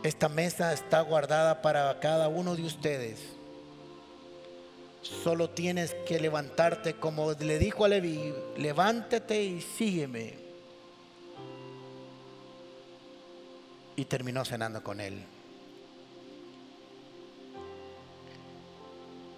Esta 0.04 0.30
mesa 0.30 0.72
está 0.72 1.02
guardada 1.02 1.62
para 1.62 2.00
cada 2.00 2.30
uno 2.30 2.56
de 2.56 2.63
ustedes. 2.63 3.20
Solo 5.02 5.50
tienes 5.50 5.94
que 6.08 6.20
levantarte 6.20 6.94
como 6.94 7.34
le 7.34 7.60
dijo 7.60 7.84
a 7.84 7.90
Levi, 7.90 8.34
levántate 8.58 9.44
y 9.44 9.62
sígueme. 9.62 10.36
Y 13.98 14.06
terminó 14.06 14.46
cenando 14.46 14.82
con 14.82 15.02
él. 15.02 15.26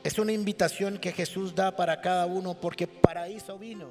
Es 0.04 0.18
una 0.18 0.32
invitación 0.32 0.98
que 0.98 1.12
Jesús 1.12 1.56
da 1.56 1.76
para 1.76 2.02
cada 2.02 2.26
uno 2.26 2.54
porque 2.60 2.88
para 2.88 3.28
eso 3.28 3.58
vino, 3.58 3.90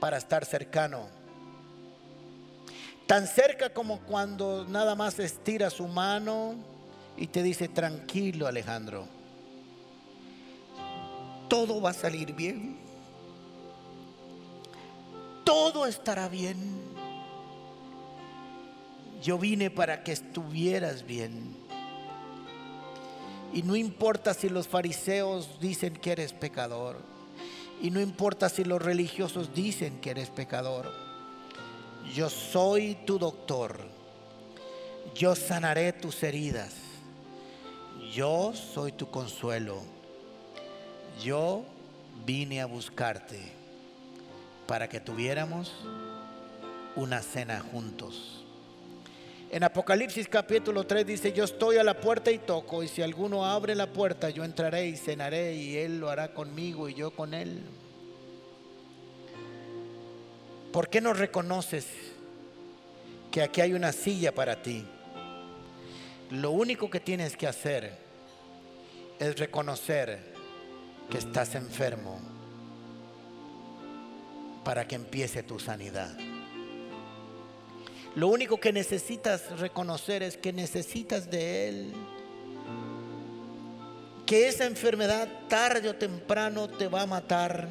para 0.00 0.16
estar 0.16 0.44
cercano. 0.44 1.08
Tan 3.06 3.26
cerca 3.26 3.70
como 3.70 4.00
cuando 4.00 4.66
nada 4.68 4.94
más 4.94 5.18
estira 5.18 5.70
su 5.70 5.86
mano 5.86 6.54
y 7.16 7.26
te 7.26 7.42
dice, 7.42 7.68
tranquilo 7.68 8.46
Alejandro 8.46 9.06
todo 11.52 11.82
va 11.82 11.90
a 11.90 11.92
salir 11.92 12.32
bien. 12.32 12.78
Todo 15.44 15.84
estará 15.84 16.26
bien. 16.26 16.56
Yo 19.22 19.36
vine 19.36 19.68
para 19.68 20.02
que 20.02 20.12
estuvieras 20.12 21.04
bien. 21.04 21.54
Y 23.52 23.62
no 23.62 23.76
importa 23.76 24.34
si 24.34 24.48
los 24.48 24.68
fariseos 24.68 25.60
dicen 25.60 25.94
que 25.94 26.12
eres 26.12 26.32
pecador. 26.32 26.98
Y 27.80 27.90
no 27.90 28.00
importa 28.00 28.48
si 28.48 28.64
los 28.64 28.80
religiosos 28.80 29.54
dicen 29.54 30.00
que 30.00 30.10
eres 30.10 30.30
pecador. 30.30 30.90
Yo 32.14 32.30
soy 32.30 32.96
tu 33.06 33.18
doctor. 33.18 33.80
Yo 35.14 35.34
sanaré 35.34 35.92
tus 35.92 36.22
heridas. 36.22 36.74
Yo 38.14 38.52
soy 38.54 38.92
tu 38.92 39.10
consuelo 39.10 39.82
yo 41.20 41.64
vine 42.24 42.60
a 42.60 42.66
buscarte 42.66 43.40
para 44.66 44.88
que 44.88 45.00
tuviéramos 45.00 45.72
una 46.96 47.20
cena 47.20 47.60
juntos. 47.60 48.41
En 49.52 49.62
Apocalipsis 49.64 50.28
capítulo 50.28 50.86
3 50.86 51.06
dice, 51.06 51.30
yo 51.34 51.44
estoy 51.44 51.76
a 51.76 51.84
la 51.84 52.00
puerta 52.00 52.30
y 52.30 52.38
toco, 52.38 52.82
y 52.82 52.88
si 52.88 53.02
alguno 53.02 53.44
abre 53.44 53.74
la 53.74 53.92
puerta, 53.92 54.30
yo 54.30 54.44
entraré 54.44 54.86
y 54.86 54.96
cenaré, 54.96 55.54
y 55.54 55.76
él 55.76 56.00
lo 56.00 56.08
hará 56.08 56.32
conmigo 56.32 56.88
y 56.88 56.94
yo 56.94 57.10
con 57.10 57.34
él. 57.34 57.60
¿Por 60.72 60.88
qué 60.88 61.02
no 61.02 61.12
reconoces 61.12 61.86
que 63.30 63.42
aquí 63.42 63.60
hay 63.60 63.74
una 63.74 63.92
silla 63.92 64.32
para 64.34 64.62
ti? 64.62 64.86
Lo 66.30 66.52
único 66.52 66.88
que 66.88 67.00
tienes 67.00 67.36
que 67.36 67.46
hacer 67.46 67.92
es 69.18 69.38
reconocer 69.38 70.32
que 71.10 71.18
estás 71.18 71.54
enfermo 71.56 72.18
para 74.64 74.88
que 74.88 74.94
empiece 74.94 75.42
tu 75.42 75.58
sanidad. 75.58 76.31
Lo 78.14 78.28
único 78.28 78.58
que 78.58 78.74
necesitas 78.74 79.58
reconocer 79.58 80.22
es 80.22 80.36
que 80.36 80.52
necesitas 80.52 81.30
de 81.30 81.68
Él. 81.68 81.92
Que 84.26 84.48
esa 84.48 84.66
enfermedad 84.66 85.28
tarde 85.48 85.88
o 85.88 85.96
temprano 85.96 86.68
te 86.68 86.88
va 86.88 87.02
a 87.02 87.06
matar. 87.06 87.68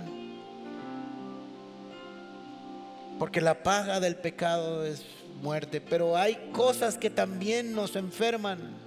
Porque 3.20 3.40
la 3.40 3.62
paga 3.62 4.00
del 4.00 4.16
pecado 4.16 4.84
es 4.84 5.06
muerte. 5.44 5.80
Pero 5.80 6.18
hay 6.18 6.50
cosas 6.52 6.98
que 6.98 7.12
también 7.12 7.76
nos 7.76 7.96
enferman. 7.96 8.80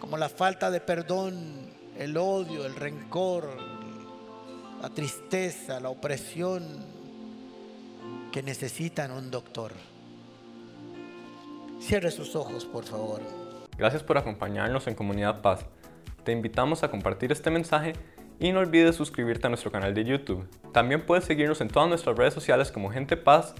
Como 0.00 0.18
la 0.18 0.28
falta 0.28 0.72
de 0.72 0.80
perdón, 0.80 1.70
el 1.96 2.16
odio, 2.16 2.66
el 2.66 2.74
rencor, 2.74 3.56
la 4.82 4.90
tristeza, 4.90 5.78
la 5.78 5.88
opresión, 5.88 6.84
que 8.32 8.42
necesitan 8.42 9.12
un 9.12 9.30
doctor. 9.30 9.72
Cierre 11.88 12.10
sus 12.10 12.36
ojos, 12.36 12.66
por 12.66 12.84
favor. 12.84 13.22
Gracias 13.78 14.02
por 14.02 14.18
acompañarnos 14.18 14.86
en 14.88 14.94
Comunidad 14.94 15.40
Paz. 15.40 15.64
Te 16.22 16.32
invitamos 16.32 16.82
a 16.82 16.90
compartir 16.90 17.32
este 17.32 17.50
mensaje 17.50 17.94
y 18.38 18.52
no 18.52 18.60
olvides 18.60 18.94
suscribirte 18.94 19.46
a 19.46 19.48
nuestro 19.48 19.72
canal 19.72 19.94
de 19.94 20.04
YouTube. 20.04 20.46
También 20.74 21.06
puedes 21.06 21.24
seguirnos 21.24 21.62
en 21.62 21.68
todas 21.68 21.88
nuestras 21.88 22.14
redes 22.14 22.34
sociales 22.34 22.70
como 22.70 22.90
Gente 22.90 23.16
Paz 23.16 23.54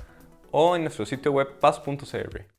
o 0.51 0.77
en 0.77 0.83
nuestro 0.83 1.07
sitio 1.07 1.33
web 1.33 1.59
paz.cr. 1.59 2.58